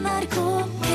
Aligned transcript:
NRK 0.00 0.89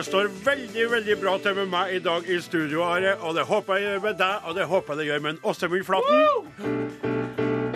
det 0.00 0.06
står 0.06 0.28
veldig 0.44 0.84
veldig 0.90 1.14
bra 1.20 1.32
til 1.44 1.56
med 1.58 1.66
meg 1.68 1.90
i 1.92 1.98
dag 2.00 2.24
i 2.24 2.38
studio, 2.40 2.80
Are. 2.88 3.10
Og 3.20 3.34
det 3.36 3.42
håper 3.44 3.76
jeg 3.76 3.84
gjør 3.84 3.98
med 4.06 4.14
deg, 4.16 4.44
og 4.48 4.54
det 4.56 4.64
håper 4.70 4.94
jeg 4.94 4.98
det 4.98 5.06
gjør 5.06 5.24
med 5.26 5.40
Åsemund 5.50 5.82
Flaten. 5.84 6.22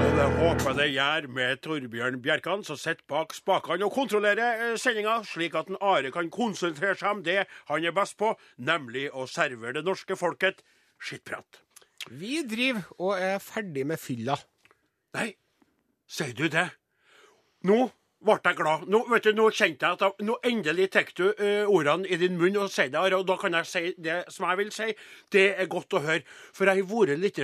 Og 0.01 0.15
det 0.17 0.29
håper 0.39 0.71
jeg 0.71 0.79
det 0.79 0.87
gjør 0.95 1.27
med 1.37 1.61
Torbjørn 1.67 2.17
Bjerkan, 2.25 2.65
som 2.65 2.79
sitter 2.81 3.05
bak 3.13 3.35
spakene 3.37 3.85
og 3.85 3.93
kontrollerer 3.93 4.63
eh, 4.71 4.79
sendinga, 4.81 5.19
slik 5.29 5.59
at 5.61 5.69
en 5.69 5.77
Are 5.85 6.13
kan 6.15 6.31
konsentrere 6.33 6.97
seg 6.97 7.11
om 7.11 7.21
det 7.27 7.43
han 7.69 7.85
er 7.85 7.93
best 7.99 8.17
på, 8.17 8.31
nemlig 8.57 9.11
å 9.13 9.27
servere 9.29 9.77
det 9.77 9.85
norske 9.85 10.17
folket 10.17 10.65
skittprat. 10.97 11.61
Vi 12.09 12.41
driver 12.49 12.89
og 12.97 13.19
er 13.19 13.37
ferdig 13.45 13.85
med 13.93 14.01
fylla. 14.01 14.39
Nei, 15.19 15.35
sier 16.09 16.33
du 16.33 16.49
det? 16.49 16.71
Nå 17.69 17.83
ble 18.25 18.39
jeg 18.45 18.59
glad. 18.59 18.87
Nå, 18.91 19.03
vet 19.11 19.27
du, 19.27 19.33
nå 19.37 19.49
kjente 19.55 19.87
jeg 19.87 19.99
at 19.99 20.05
jeg, 20.05 20.27
nå 20.29 20.37
endelig 20.49 20.89
tar 20.95 21.11
du 21.17 21.27
uh, 21.29 21.71
ordene 21.71 22.09
i 22.09 22.19
din 22.21 22.39
munn 22.41 22.57
og 22.61 22.73
sier 22.73 22.91
det, 22.93 23.03
og 23.17 23.27
da 23.29 23.37
kan 23.41 23.57
jeg 23.59 23.69
si 23.71 23.83
det 24.01 24.19
som 24.33 24.49
jeg 24.49 24.61
vil 24.63 24.73
si. 24.75 24.91
Det 25.33 25.47
er 25.61 25.71
godt 25.71 25.97
å 25.99 26.03
høre, 26.05 26.23
for 26.57 26.71
jeg 26.71 26.83
har 26.83 26.91
vært 26.91 27.21
litt 27.21 27.41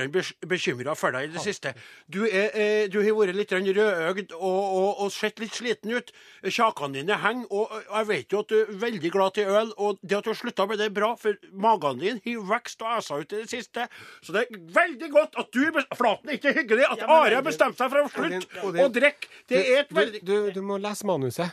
bekymra 0.49 0.95
for 0.97 1.15
deg 1.15 1.29
i 1.29 1.33
det 1.35 1.43
siste. 1.43 1.73
Du, 2.11 2.23
er, 2.27 2.51
uh, 2.55 2.85
du 2.91 3.01
har 3.01 3.17
vært 3.17 3.37
litt 3.37 3.53
rødøgd 3.55 4.35
og, 4.37 4.61
og, 4.61 4.89
og 5.05 5.13
sett 5.13 5.41
litt 5.41 5.55
sliten 5.57 5.93
ut. 5.93 6.13
Kjakene 6.47 6.99
dine 6.99 7.19
henger, 7.21 7.47
og 7.53 7.75
jeg 7.79 8.09
vet 8.09 8.33
jo 8.33 8.41
at 8.43 8.51
du 8.51 8.57
er 8.61 8.73
veldig 8.81 9.13
glad 9.13 9.37
til 9.37 9.51
øl, 9.51 9.73
og 9.77 10.01
det 10.01 10.17
at 10.17 10.27
du 10.27 10.31
har 10.33 10.39
slutta 10.39 10.67
med 10.69 10.81
det, 10.81 10.89
er 10.89 10.95
bra, 10.95 11.13
for 11.19 11.37
magen 11.53 12.01
din 12.01 12.21
har 12.25 12.45
vokst 12.49 12.81
og 12.83 12.97
æsa 12.97 13.21
ut 13.21 13.35
i 13.37 13.43
det 13.43 13.49
siste. 13.51 13.87
Så 14.25 14.35
det 14.35 14.45
er 14.47 14.61
veldig 14.75 15.11
godt 15.13 15.37
at 15.41 15.51
du 15.53 15.61
Flaten 15.97 16.29
er 16.29 16.37
ikke 16.37 16.53
hyggelig 16.55 16.85
at 16.87 17.01
Ja, 17.03 17.07
Are 17.11 17.37
har 17.37 17.45
bestemt 17.45 17.79
seg 17.79 17.91
for 17.91 18.03
å 18.03 18.09
slutte 18.11 18.83
å 18.83 18.87
drikke. 18.93 19.29
Det 19.49 19.59
er 19.61 19.83
et 19.83 19.91
du, 19.91 19.95
veldig 19.97 20.21
du, 20.27 20.35
du 20.55 20.61
må 20.71 20.79
lese 20.81 21.05
manuset. 21.09 21.51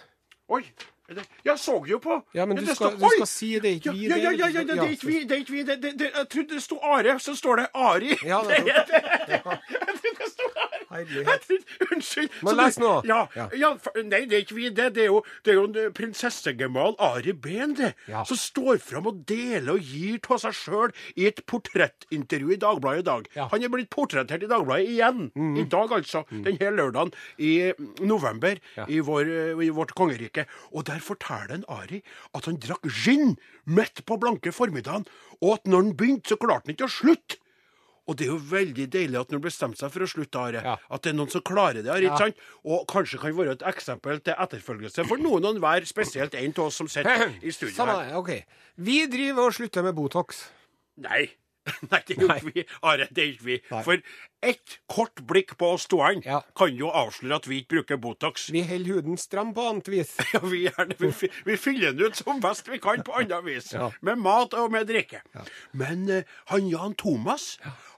Oi! 0.49 0.63
Jeg 1.45 1.55
så 1.57 1.79
jo 1.89 1.97
på. 2.05 2.19
Ja, 2.37 2.45
men 2.45 2.59
du 2.59 2.67
det 2.67 2.75
skal- 2.77 2.93
du 3.01 3.07
skal 3.15 3.27
si 3.27 3.47
det 3.59 3.71
er 3.71 3.77
ikke 3.79 3.93
vi, 3.97 4.09
Ja, 4.11 4.17
ja, 4.17 4.31
ja, 4.37 4.49
ja, 4.53 4.63
det 4.69 4.75
er 4.79 4.91
ikke 4.93 5.07
vi. 5.09 5.23
Det 5.25 5.33
er 5.33 5.41
ikke 5.41 5.53
vi. 5.55 5.63
Det, 5.65 5.77
det, 5.83 5.93
det, 5.99 6.11
jeg 6.17 6.29
trodde 6.29 6.55
det 6.55 6.63
sto 6.63 6.77
Are, 6.85 7.15
så 7.19 7.33
står 7.37 7.57
det 7.63 7.67
Ari. 7.75 8.11
Ja, 8.29 8.41
det, 8.49 8.59
er 8.59 8.85
det, 8.91 9.01
det. 9.29 9.78
Herlighet. 10.99 11.49
Unnskyld. 11.89 12.31
Men 12.47 12.57
les 12.59 12.79
nå. 12.83 12.93
Ja, 13.09 13.21
Ja. 13.37 13.47
nei, 14.05 14.25
det 14.29 14.37
er 14.39 14.43
ikke 14.45 14.57
vi. 14.59 14.69
Det, 14.75 14.89
det 14.97 15.05
er 15.07 15.11
jo, 15.13 15.23
det 15.45 15.53
er 15.55 15.59
jo 15.61 15.65
en 15.69 15.93
prinsessegemal 15.97 16.97
Ari 17.09 17.33
Behn, 17.33 17.75
det. 17.79 17.93
Ja. 18.11 18.25
Som 18.29 18.37
står 18.41 18.81
fram 18.83 19.07
og 19.11 19.23
deler 19.29 19.75
og 19.77 19.81
gir 19.85 20.19
av 20.29 20.43
seg 20.43 20.57
sjøl 20.59 20.95
i 21.17 21.27
et 21.31 21.43
portrettintervju 21.49 22.53
i 22.57 22.61
Dagbladet 22.61 23.05
i 23.05 23.09
dag. 23.09 23.29
Han 23.53 23.65
er 23.65 23.73
blitt 23.73 23.91
portrettert 23.95 24.45
i 24.47 24.51
Dagbladet 24.51 24.89
igjen. 24.93 25.29
I 25.59 25.65
dag, 25.71 25.93
altså. 25.99 26.25
Denne 26.31 26.73
lørdagen 26.77 27.15
i 27.39 27.73
november 28.07 28.59
Ja. 28.77 28.85
i, 28.89 29.01
vår, 29.05 29.29
i 29.65 29.71
vårt 29.75 29.95
kongerike. 29.99 30.47
Og 30.73 30.85
der 30.89 31.01
forteller 31.05 31.55
en 31.59 31.65
Ari 31.69 32.03
at 32.35 32.45
han 32.49 32.59
drakk 32.63 32.85
gin 33.05 33.37
midt 33.67 34.05
på 34.09 34.17
blanke 34.21 34.53
formiddagen, 34.55 35.07
og 35.43 35.53
at 35.59 35.67
når 35.71 35.83
han 35.85 35.93
begynte, 35.97 36.29
så 36.33 36.37
klarte 36.41 36.67
han 36.69 36.75
ikke 36.75 36.89
å 36.89 36.93
slutte. 36.93 37.39
Og 38.09 38.17
det 38.17 38.25
er 38.27 38.31
jo 38.33 38.39
veldig 38.51 38.87
deilig 38.89 39.19
at 39.21 39.29
når 39.29 39.37
han 39.39 39.45
bestemte 39.45 39.79
seg 39.83 39.91
for 39.93 40.01
å 40.01 40.09
slutte, 40.09 40.41
Are, 40.41 40.63
Ja. 40.65 40.77
at 40.91 41.03
det 41.05 41.11
er 41.13 41.17
noen 41.19 41.31
som 41.31 41.43
klarer 41.45 41.83
det. 41.83 41.91
Are, 41.93 42.01
Ja. 42.01 42.15
ikke 42.15 42.19
sant? 42.31 42.37
Og 42.65 42.87
kanskje 42.89 43.19
kan 43.21 43.37
være 43.37 43.53
et 43.53 43.63
eksempel 43.69 44.21
til 44.25 44.33
etterfølgelse 44.35 45.05
for 45.07 45.19
noen 45.19 45.45
og 45.45 45.55
enhver, 45.57 45.85
spesielt 45.85 46.35
en 46.35 46.55
av 46.57 46.65
oss 46.71 46.77
som 46.81 46.89
sitter 46.89 47.35
i 47.43 47.51
studio 47.53 47.85
her. 47.85 48.09
Samme, 48.09 48.17
OK. 48.17 48.33
Vi 48.79 49.07
driver 49.07 49.47
og 49.51 49.53
slutter 49.59 49.83
med 49.85 49.95
Botox. 49.95 50.47
Nei. 50.97 51.29
Nei, 51.91 52.01
det 52.09 52.17
er 52.17 52.23
jo 52.25 52.29
ikke 52.35 52.53
vi. 52.55 52.65
Are, 52.83 53.09
det 53.11 53.25
er 53.25 53.31
ikke 53.33 53.49
vi. 53.49 53.59
Nei. 53.71 53.83
For 53.87 54.03
ett 54.49 54.79
kort 54.91 55.25
blikk 55.27 55.57
på 55.59 55.73
oss 55.75 55.89
to 55.91 55.99
Ja. 56.25 56.43
kan 56.57 56.75
jo 56.75 56.91
avsløre 56.95 57.41
at 57.41 57.49
vi 57.49 57.59
ikke 57.63 57.75
bruker 57.75 57.97
Botox. 57.97 58.49
Vi 58.55 58.63
holder 58.63 58.95
huden 58.95 59.19
stram 59.19 59.53
på 59.55 59.67
annet 59.69 59.89
vis. 59.89 60.17
Ja, 60.35 60.41
vi, 60.45 60.67
er 60.67 60.95
vi, 60.99 61.31
vi 61.45 61.57
fyller 61.57 61.93
den 61.93 62.07
ut 62.07 62.17
som 62.17 62.41
best 62.41 62.69
vi 62.71 62.79
kan 62.79 63.03
på 63.03 63.17
annet 63.19 63.45
vis. 63.45 63.73
Ja. 63.73 63.91
Med 64.01 64.21
mat 64.23 64.55
og 64.55 64.71
med 64.73 64.87
drikke. 64.87 65.23
Men 65.73 66.09
uh, 66.11 66.23
han 66.53 66.69
Jan 66.69 66.95
Thomas 66.95 67.57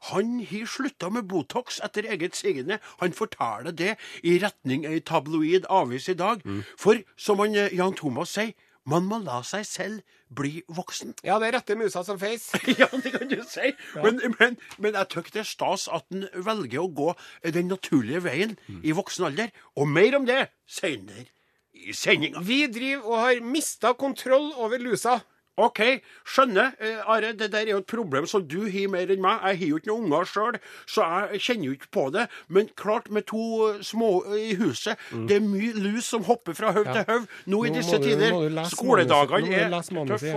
han 0.08 0.40
har 0.48 0.66
slutta 0.66 1.10
med 1.12 1.28
Botox 1.28 1.80
etter 1.84 2.08
eget 2.08 2.36
sigende. 2.36 2.78
Han 3.02 3.12
forteller 3.12 3.74
det 3.76 3.96
i 4.24 4.38
retning 4.40 4.86
ei 4.88 5.00
tabloid 5.04 5.68
avis 5.68 6.08
i 6.08 6.16
dag. 6.16 6.40
Mm. 6.44 6.62
For 6.80 7.02
som 7.20 7.42
han, 7.44 7.54
eh, 7.54 7.74
Jan 7.76 7.94
Thomas 7.94 8.32
sier, 8.32 8.54
man 8.88 9.04
må 9.04 9.18
la 9.22 9.42
seg 9.44 9.66
selv 9.68 10.00
bli 10.34 10.62
voksen. 10.72 11.12
Ja, 11.26 11.38
det 11.42 11.48
er 11.50 11.56
rette 11.58 11.76
musa 11.76 12.02
som 12.06 12.18
feis. 12.18 12.48
Ja, 12.80 12.86
det 12.92 13.12
kan 13.12 13.28
du 13.28 13.40
si. 13.46 13.72
Men, 14.00 14.20
men, 14.38 14.56
men 14.78 14.94
jeg 14.96 15.10
syns 15.12 15.32
det 15.34 15.42
er 15.42 15.48
stas 15.50 15.88
at 15.92 16.06
en 16.14 16.24
velger 16.46 16.80
å 16.84 16.88
gå 16.88 17.10
den 17.52 17.68
naturlige 17.72 18.22
veien 18.24 18.56
Mm. 18.68 18.80
i 18.86 18.92
voksen 18.96 19.26
alder. 19.28 19.50
Og 19.76 19.88
mer 19.88 20.16
om 20.16 20.24
det 20.26 20.48
senere 20.70 21.26
i 21.74 21.92
sendinga. 21.96 22.40
Vi 22.44 22.64
driver 22.72 23.06
og 23.10 23.18
har 23.24 23.40
mista 23.44 23.92
kontroll 23.98 24.50
over 24.56 24.78
lusa. 24.78 25.20
OK, 25.58 25.80
skjønner. 26.24 26.70
Eh, 26.80 27.00
Are, 27.10 27.32
det 27.36 27.50
der 27.52 27.58
er 27.66 27.70
jo 27.74 27.78
et 27.82 27.86
problem 27.90 28.26
som 28.26 28.46
du 28.48 28.62
har 28.70 28.86
mer 28.88 29.10
enn 29.12 29.20
meg. 29.20 29.40
Jeg 29.44 29.58
har 29.58 29.66
jo 29.66 29.76
ikke 29.80 29.90
noen 29.90 30.06
unger 30.08 30.24
sjøl, 30.30 30.58
så 30.88 31.04
jeg 31.32 31.40
kjenner 31.40 31.64
jo 31.66 31.72
ikke 31.76 31.90
på 31.92 32.04
det. 32.14 32.28
Men 32.48 32.70
klart, 32.80 33.10
med 33.10 33.26
to 33.28 33.42
eh, 33.68 33.82
små 33.84 34.24
i 34.38 34.54
huset, 34.56 34.96
det 35.28 35.36
er 35.36 35.44
mye 35.44 35.72
lus 35.76 36.04
som 36.14 36.24
hopper 36.24 36.54
fra 36.56 36.72
haug 36.72 36.86
til 36.88 37.04
haug 37.10 37.26
nå 37.46 37.64
i 37.66 37.74
disse 37.76 37.98
du- 37.98 38.04
tider. 38.08 38.32
Skoledagene 38.72 39.50
nå 39.50 39.52
er 39.66 39.68
tøffe. 40.16 40.32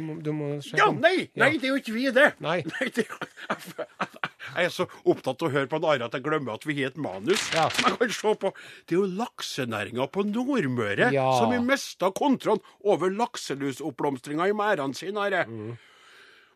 Må, 0.00 0.16
du 0.24 0.32
må 0.32 0.46
sjekke. 0.64 0.78
Ja, 0.80 0.88
nei, 0.92 1.28
nei, 1.36 1.50
det 1.60 1.68
er 1.68 1.72
jo 1.74 1.80
ikke 1.80 1.94
vi, 1.94 2.04
det. 2.14 2.30
Nei. 2.44 2.58
det 2.64 3.04
jeg 4.54 4.68
er 4.68 4.72
så 4.72 4.86
opptatt 5.04 5.42
av 5.42 5.48
å 5.48 5.52
høre 5.54 5.68
på 5.70 5.78
en 5.80 5.86
Are 5.88 6.06
at 6.08 6.14
jeg 6.16 6.24
glemmer 6.24 6.56
at 6.58 6.66
vi 6.68 6.76
har 6.80 6.92
et 6.92 7.00
manus 7.00 7.46
Ja. 7.54 7.68
som 7.72 7.90
jeg 7.90 7.98
kan 8.00 8.14
se 8.16 8.34
på. 8.44 8.52
Det 8.86 8.96
er 8.96 9.00
jo 9.00 9.08
laksenæringa 9.20 10.06
på 10.14 10.24
Nordmøre 10.28 11.10
Ja. 11.14 11.26
som 11.38 11.52
har 11.52 11.64
mista 11.64 12.10
kontrollen 12.14 12.62
over 12.84 13.10
lakselusoppblomstringa 13.10 14.48
i 14.50 14.56
merdene 14.56 14.94
sine. 14.96 15.20
Are. 15.24 15.44
Mm. 15.48 15.74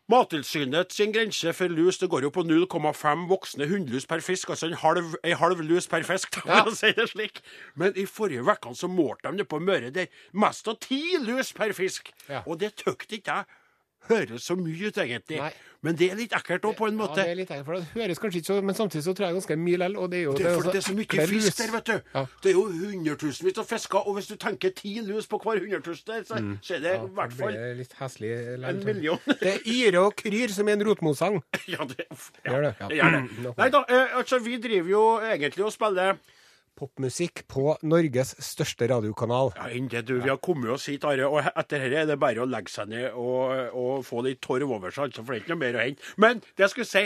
Mattilsynet 0.09 0.91
sin 0.95 1.11
grense 1.13 1.51
for 1.53 1.69
lus 1.69 1.99
det 2.01 2.09
går 2.09 2.25
jo 2.25 2.31
på 2.33 2.41
0,5 2.47 3.27
voksne 3.29 3.67
hunnlus 3.69 4.07
per 4.09 4.23
fisk, 4.25 4.49
altså 4.49 4.65
en 4.71 4.77
halv, 4.81 5.11
en 5.23 5.37
halv 5.37 5.61
lus 5.69 5.85
per 5.91 6.01
fisk, 6.07 6.39
Ja. 6.49 6.63
for 6.63 6.71
å 6.71 6.75
si 6.75 6.89
det 6.97 7.05
slik. 7.11 7.43
Men 7.77 7.93
i 7.95 8.07
forrige 8.09 8.41
uke 8.47 8.73
så 8.75 8.89
målte 8.89 9.29
de 9.29 9.43
det 9.43 9.47
på 9.51 9.59
Møre 9.61 9.91
der 9.93 10.09
mest 10.33 10.67
av 10.71 10.79
ti 10.81 11.01
lus 11.21 11.53
per 11.53 11.73
fisk. 11.77 12.09
Ja. 12.29 12.41
Og 12.47 12.57
det 12.63 12.73
tykte 12.81 13.19
ikke 13.19 13.37
jeg 13.41 13.45
høres 14.09 14.45
så 14.47 14.55
mye 14.59 14.87
ut, 14.87 14.97
egentlig. 14.97 15.41
Nei. 15.41 15.51
Men 15.85 15.95
det 15.95 16.09
er 16.11 16.17
litt 16.19 16.33
ekkelt 16.35 16.65
òg, 16.67 16.73
på 16.75 16.87
en 16.89 16.97
måte. 16.99 17.21
Ja, 17.21 17.29
det 17.29 17.31
er 17.31 17.37
litt 17.39 17.51
ekkelt, 17.55 17.65
for 17.67 17.77
det 17.77 17.85
høres 17.93 18.19
kanskje 18.19 18.41
ikke 18.41 18.49
så 18.49 18.55
Men 18.67 18.75
samtidig 18.75 19.03
så 19.05 19.13
tror 19.15 19.29
jeg 19.29 19.37
ganske 19.37 19.55
mye 19.59 19.77
likevel. 19.79 19.97
Og 19.97 20.09
det 20.11 20.17
er 20.19 20.23
jo 20.23 20.33
Det 20.33 20.45
er 20.45 20.65
det 20.65 20.75
er 20.75 20.85
så 20.87 20.95
mye 20.97 21.27
lus. 21.29 21.29
fisk 21.29 21.57
der, 21.57 21.71
vet 21.75 21.85
du. 21.85 21.93
Ja. 22.15 22.23
Det 22.43 22.51
er 22.51 22.57
jo 22.57 22.63
hundretusenvis 22.67 23.61
av 23.63 23.67
fisker, 23.69 24.07
og 24.07 24.17
hvis 24.17 24.27
du 24.27 24.35
tenker 24.35 24.73
ti 24.75 24.99
lus 25.05 25.27
på 25.27 25.39
hver 25.43 25.61
hundretusen 25.63 26.25
så, 26.25 26.41
så 26.61 26.75
er 26.75 26.83
det 26.83 26.95
i 26.95 27.11
hvert 27.19 27.37
fall 27.39 27.59
litt 27.79 27.93
heslig. 27.99 28.33
en 28.69 28.83
million. 28.85 29.19
Det 29.39 29.53
er 29.53 29.59
yre 29.65 30.03
og 30.03 30.15
kryr 30.19 30.51
som 30.51 30.67
er 30.67 30.79
en 30.79 30.85
rotmosang. 30.89 31.39
ja, 31.73 31.87
det, 31.87 32.05
ja, 32.45 32.59
det, 32.59 32.73
ja. 32.79 32.87
det 32.87 32.99
gjør 32.99 33.15
det. 33.15 33.23
Mm. 33.23 33.47
Nei 33.57 33.69
da, 33.69 33.85
eh, 33.87 34.17
altså, 34.19 34.39
vi 34.43 34.57
driver 34.59 34.89
jo 34.89 35.05
egentlig 35.23 35.65
og 35.65 35.73
spiller 35.73 36.19
Popmusikk 36.79 37.43
på 37.51 37.73
Norges 37.83 38.35
største 38.43 38.87
radiokanal. 38.87 39.51
Ja, 39.57 39.67
det, 39.91 40.05
du. 40.07 40.15
Vi 40.23 40.31
har 40.31 40.39
kommet 40.43 40.71
oss 40.71 40.87
hit, 40.87 41.03
Are. 41.07 41.27
Og 41.27 41.41
etter 41.43 41.83
dette 41.83 42.05
er 42.05 42.07
det 42.07 42.19
bare 42.21 42.45
å 42.45 42.47
legge 42.47 42.71
seg 42.71 42.93
ned 42.93 43.09
og, 43.19 43.51
og 43.75 44.05
få 44.07 44.23
litt 44.23 44.39
torv 44.45 44.71
over 44.77 44.95
seg, 44.95 45.09
altså, 45.09 45.25
for 45.25 45.35
det 45.35 45.41
er 45.41 45.43
ikke 45.43 45.55
noe 45.55 45.63
mer 45.65 45.79
å 45.79 45.83
hente. 45.83 46.13
Men 46.23 46.39
det 46.45 46.65
jeg 46.65 46.73
skulle 46.75 46.89
si 46.89 47.03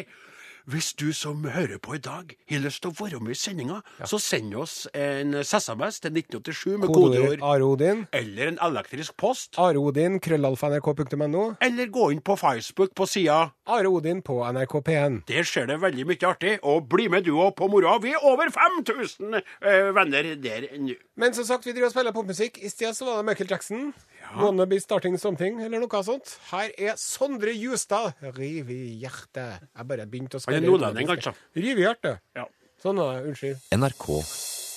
Hvis 0.63 0.93
du 0.95 1.09
som 1.11 1.43
hører 1.43 1.75
på 1.83 1.97
i 1.97 1.99
dag 1.99 2.29
har 2.47 2.61
lyst 2.63 2.85
til 2.85 2.93
å 2.93 2.95
være 2.95 3.19
med 3.19 3.33
i 3.33 3.35
sendinga, 3.35 3.81
så 4.07 4.15
send 4.21 4.53
oss 4.55 4.85
en 4.95 5.35
SMS 5.35 5.99
til 5.99 6.15
1987 6.15 6.77
med 6.79 6.93
Kodeord 6.95 7.43
Arodin. 7.43 8.05
Eller 8.15 8.53
en 8.53 8.59
elektrisk 8.63 9.17
post. 9.19 9.59
Arodin, 9.59 10.21
krøllalfa.nrk.no. 10.23 11.43
Eller 11.67 11.91
gå 11.91 12.07
inn 12.15 12.23
på 12.23 12.37
Facebook 12.39 12.95
på 12.95 13.09
sida. 13.11 13.49
Arodin 13.67 14.21
på 14.23 14.39
NRK 14.55 14.77
P1. 14.87 15.19
Der 15.27 15.43
skjer 15.47 15.67
det 15.67 15.81
veldig 15.83 16.07
mye 16.13 16.31
artig. 16.31 16.55
Og 16.63 16.87
bli 16.87 17.09
med 17.11 17.27
du 17.27 17.33
òg 17.35 17.57
på 17.59 17.67
moroa. 17.67 17.97
Vi 18.03 18.15
er 18.15 18.23
over 18.23 18.47
5000 18.55 19.35
øh, 19.35 19.91
venner 19.99 20.31
der 20.39 20.69
nå. 20.79 20.95
Men 21.19 21.35
som 21.35 21.43
sagt, 21.45 21.67
vi 21.67 21.75
driver 21.75 21.91
og 21.91 21.97
spiller 21.97 22.15
popmusikk. 22.15 22.63
I 22.63 22.71
sted 22.71 22.95
så 22.95 23.05
var 23.09 23.19
det 23.19 23.27
Michael 23.33 23.51
Jackson. 23.51 23.91
Wanna 24.35 24.65
be 24.65 24.79
starting 24.81 25.17
something, 25.21 25.59
eller 25.61 25.83
noe 25.83 26.03
sånt. 26.05 26.37
Her 26.49 26.71
er 26.77 26.95
Sondre 26.97 27.53
Justad. 27.53 28.15
Riv 28.37 28.71
i 28.73 28.81
hjertet. 29.03 29.67
Jeg 29.75 29.87
bare 29.89 30.07
begynte 30.09 30.39
å 30.39 30.45
Han 30.47 30.57
er 30.57 30.65
nordlending, 30.65 31.09
kanskje. 31.11 31.35
Riv 31.59 31.81
i 31.81 31.85
hjertet. 31.85 32.23
Ja. 32.35 32.47
Sånn 32.81 32.97
var 32.99 33.19
det. 33.19 33.29
Unnskyld. 33.31 33.59
NRK 33.77 34.07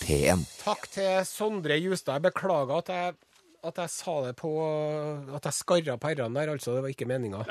P1. 0.04 0.44
Takk 0.60 0.88
til 0.92 1.24
Sondre 1.28 1.78
Justad. 1.80 2.18
Jeg 2.20 2.26
beklager 2.28 2.82
at 2.82 2.92
jeg, 2.92 3.16
at 3.66 3.80
jeg 3.82 3.92
sa 3.92 4.14
det 4.26 4.34
på 4.38 4.50
At 5.36 5.48
jeg 5.48 5.56
skarra 5.56 5.96
på 6.00 6.12
r-ene 6.12 6.38
der, 6.38 6.52
altså. 6.54 6.76
Det 6.76 6.84
var 6.84 6.92
ikke 6.92 7.08
meninga. 7.08 7.42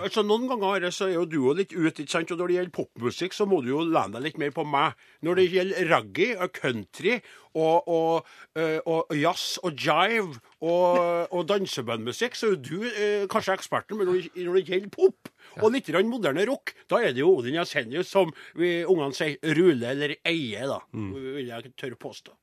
Altså 0.00 0.24
Noen 0.26 0.48
ganger 0.50 0.88
så 0.94 1.08
er 1.08 1.16
jo 1.18 1.24
du 1.28 1.40
litt 1.56 1.74
ute, 1.74 2.02
ikke 2.02 2.14
sant? 2.16 2.34
og 2.34 2.40
når 2.40 2.50
det 2.50 2.58
gjelder 2.58 2.76
popmusikk, 2.78 3.36
så 3.36 3.46
må 3.48 3.60
du 3.64 3.70
jo 3.72 3.84
lene 3.86 4.16
deg 4.16 4.26
litt 4.28 4.40
mer 4.42 4.54
på 4.54 4.66
meg. 4.68 4.98
Når 5.24 5.40
det 5.40 5.46
gjelder 5.52 5.90
raggy 5.92 6.28
og 6.34 6.54
country 6.58 7.16
og, 7.54 7.88
og, 7.88 8.30
eh, 8.58 8.80
og 8.90 9.12
jazz 9.14 9.60
og 9.62 9.78
jive 9.78 10.40
og, 10.64 11.30
og 11.30 11.46
dansebandmusikk, 11.50 12.38
så 12.38 12.50
er 12.50 12.56
jo 12.56 12.62
du 12.64 12.88
eh, 12.90 13.26
kanskje 13.30 13.58
eksperten, 13.60 14.00
men 14.00 14.10
når 14.10 14.20
det, 14.20 14.46
når 14.48 14.58
det 14.58 14.64
gjelder 14.68 14.94
pop 14.94 15.32
og 15.62 15.70
litt 15.70 15.90
moderne 16.08 16.46
rock, 16.48 16.74
da 16.90 16.98
er 16.98 17.14
det 17.14 17.22
jo 17.22 17.36
Odin 17.38 17.60
Jensenius 17.60 18.10
som 18.10 18.32
vi 18.58 18.80
ungene 18.82 19.14
sier 19.14 19.38
ruler 19.54 19.92
eller 19.92 20.16
eier, 20.26 20.66
da. 20.72 20.80
Vil 21.14 21.46
jeg 21.52 21.74
tørre 21.78 22.00
påstå. 22.00 22.34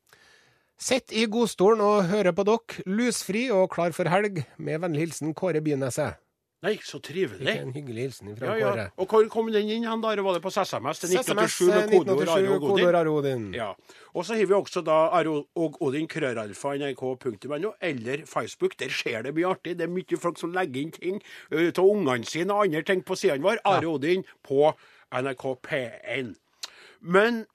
Sitt 0.81 1.13
i 1.13 1.28
godstolen 1.30 1.81
og 1.86 2.07
hører 2.10 2.33
på 2.33 2.42
dere, 2.48 2.81
lusfri 2.89 3.45
og 3.54 3.68
klar 3.75 3.94
for 3.94 4.10
helg, 4.10 4.42
med 4.57 4.81
vennlig 4.81 5.04
hilsen 5.06 5.36
Kåre 5.38 5.62
Byneset. 5.62 6.18
Nei, 6.62 6.75
så 6.86 7.00
trivelig. 7.01 7.42
Ikke 7.42 7.62
en 7.66 7.72
hyggelig 7.74 8.04
hilsen 8.06 8.36
fra 8.38 8.51
Ja, 8.51 8.56
ja. 8.57 8.66
Kåre. 8.72 8.83
Og 9.01 9.07
hvor 9.13 9.30
kom 9.33 9.48
den 9.54 9.69
inn 9.69 9.86
hen, 9.89 10.01
da? 10.01 10.12
Var 10.13 10.36
det 10.38 10.42
på 10.44 10.51
SMS 10.54 11.00
til 11.01 11.10
SMS 11.13 11.56
1987 11.57 11.69
med 11.69 11.94
kodeord 11.94 12.22
1987, 12.22 12.33
Are 12.33 12.50
og 12.51 12.66
Odin? 12.66 12.86
kodeord 12.86 13.10
Odin. 13.13 13.48
Ja. 13.57 13.69
Og 14.13 14.25
så 14.25 14.38
har 14.38 14.45
vi 14.45 14.57
også 14.57 14.83
da 14.86 14.98
Are 15.22 15.33
og 15.57 15.80
Odin 15.81 16.07
krøralfa 16.10 16.75
nrk.no, 16.78 17.74
eller 17.81 18.25
Facebook. 18.30 18.77
Der 18.81 18.89
skjer 18.94 19.25
det 19.25 19.34
mye 19.38 19.50
artig. 19.54 19.77
Det 19.77 19.86
er 19.86 19.94
mye 19.94 20.22
folk 20.22 20.38
som 20.42 20.54
legger 20.54 20.81
inn 20.81 20.94
ting 20.98 21.22
av 21.54 21.81
ungene 21.86 22.25
sine 22.30 22.54
og 22.54 22.66
andre 22.69 22.81
ting 22.89 23.01
på 23.06 23.18
sidene 23.18 23.45
våre. 23.45 23.62
Are 23.66 23.86
Odin 23.89 24.25
på 24.45 24.69
NRK 25.13 25.45
P1. 25.66 26.36
Men, 27.01 27.45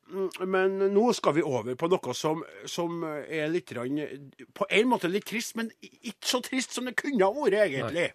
men 0.43 0.79
nå 0.91 1.07
skal 1.15 1.37
vi 1.37 1.45
over 1.47 1.77
på 1.79 1.89
noe 1.91 2.15
som, 2.19 2.41
som 2.67 3.05
er 3.07 3.47
litt 3.53 3.71
På 3.71 4.67
en 4.67 4.89
måte 4.91 5.11
litt 5.11 5.29
trist, 5.29 5.55
men 5.55 5.71
ikke 5.81 6.27
så 6.27 6.41
trist 6.43 6.75
som 6.75 6.89
det 6.91 6.97
kunne 6.99 7.23
ha 7.23 7.31
vært, 7.31 7.61
egentlig. 7.69 8.09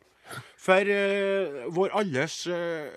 For 0.59 0.91
uh, 0.91 1.63
vår 1.73 1.95
alles 1.97 2.43
uh, 2.51 2.87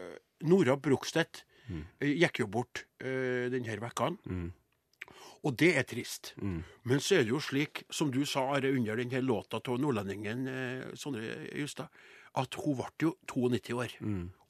Nora 0.45 0.77
Brogstedt 0.77 1.45
eh, 1.71 2.13
gikk 2.21 2.43
jo 2.43 2.51
bort 2.53 2.85
uh, 3.05 3.47
denne 3.53 3.79
vekka. 3.81 4.11
Og 5.45 5.57
det 5.61 5.75
er 5.77 5.85
trist. 5.85 6.33
Men 6.41 7.03
så 7.05 7.19
er 7.19 7.27
det 7.27 7.35
jo 7.35 7.41
slik, 7.43 7.83
som 7.93 8.09
du 8.13 8.23
sa 8.29 8.47
Are, 8.57 8.71
under 8.73 8.97
denne 8.97 9.21
låta 9.21 9.61
av 9.61 9.81
nordlendingen 9.81 10.47
Sondre 10.97 11.35
Justad, 11.53 11.93
at 12.41 12.57
hun 12.65 12.79
ble 12.79 12.89
jo 13.03 13.11
92 13.29 13.75
år. 13.77 13.93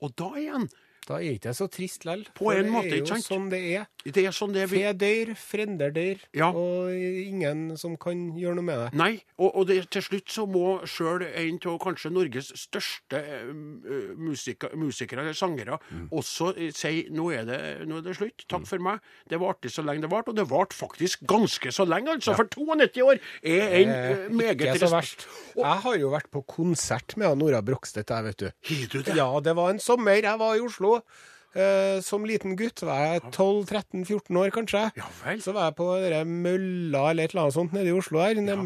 Og 0.07 0.15
da 0.15 0.29
igjen 0.39 0.69
Da 1.09 1.19
er 1.19 1.35
ikke 1.35 1.49
det 1.51 1.57
så 1.59 1.67
trist 1.69 2.05
lell. 2.09 2.25
På 2.37 2.53
en 2.55 2.71
måte, 2.73 2.89
Det 2.89 2.93
er 2.93 3.03
ikke 3.03 3.09
jo 3.09 3.21
sant? 3.21 3.29
sånn 3.29 3.51
det 3.53 3.61
er. 3.75 3.87
Det 4.05 4.25
er 4.25 4.35
sånn 4.37 4.53
det 4.53 4.67
vi 4.71 4.83
Fe 4.85 4.93
dør, 5.01 5.35
frender 5.37 5.93
dør, 5.95 6.19
Ja. 6.37 6.51
og 6.51 6.93
ingen 6.93 7.77
som 7.81 7.97
kan 7.97 8.35
gjøre 8.37 8.59
noe 8.59 8.65
med 8.65 8.79
det. 8.83 8.89
Nei, 9.01 9.13
og, 9.39 9.55
og 9.57 9.67
det, 9.69 9.79
til 9.91 10.03
slutt 10.05 10.29
så 10.29 10.45
må 10.49 10.85
sjøl 10.89 11.25
en 11.25 11.59
av 11.65 11.79
kanskje 11.81 12.13
Norges 12.13 12.51
største 12.59 13.21
uh, 13.21 14.13
musika, 14.21 14.69
musikere 14.77 15.25
eller 15.25 15.37
sangere 15.37 15.79
også 16.13 16.51
uh, 16.57 16.69
si 16.77 17.07
nå 17.15 17.31
er, 17.33 17.45
det, 17.49 17.61
nå 17.89 18.01
er 18.01 18.07
det 18.09 18.17
slutt. 18.19 18.45
Takk 18.51 18.67
for 18.69 18.85
meg. 18.85 19.01
Det 19.31 19.41
varte 19.41 19.73
så 19.73 19.85
lenge 19.85 20.05
det 20.05 20.11
varte, 20.13 20.33
og 20.35 20.39
det 20.39 20.47
varte 20.51 20.77
faktisk 20.77 21.25
ganske 21.29 21.73
så 21.73 21.87
lenge, 21.89 22.19
altså. 22.19 22.37
For 22.37 22.49
92 22.53 23.03
år 23.05 23.21
er 23.43 23.77
en 23.81 23.93
eh, 23.95 24.27
meget 24.33 24.61
Ikke 24.61 24.79
så 24.85 24.91
verst. 24.93 25.27
Og... 25.55 25.63
Jeg 25.65 25.81
har 25.87 25.99
jo 26.01 26.13
vært 26.13 26.31
på 26.35 26.45
konsert 26.49 27.17
med 27.21 27.39
Nora 27.41 27.63
Brokstedt 27.65 28.13
jeg, 28.13 28.29
vet 28.29 28.45
du. 28.45 28.47
Har 28.69 28.87
du 28.93 28.99
det? 29.01 29.17
Ja, 29.17 29.29
det 29.45 29.57
var 29.57 29.73
en 29.73 29.81
sommer. 29.83 30.21
Jeg 30.21 30.41
var 30.41 30.59
i 30.59 30.63
Oslo. 30.65 30.94
Eh, 31.55 32.01
som 32.03 32.25
liten 32.27 32.57
gutt 32.59 32.83
var 32.83 32.99
jeg 32.99 33.21
12-13-14 33.29 34.39
år, 34.41 34.51
kanskje. 34.55 34.81
Ja 34.99 35.07
vel. 35.21 35.39
Så 35.43 35.53
var 35.55 35.69
jeg 35.69 35.77
på 35.79 35.87
dere 36.03 36.25
mølla 36.27 37.05
eller 37.13 37.29
et 37.29 37.35
eller 37.35 37.45
annet 37.45 37.57
sånt 37.57 37.77
nede 37.77 37.93
i 37.93 37.95
Oslo 37.95 38.19
her. 38.25 38.35
ja. 38.35 38.57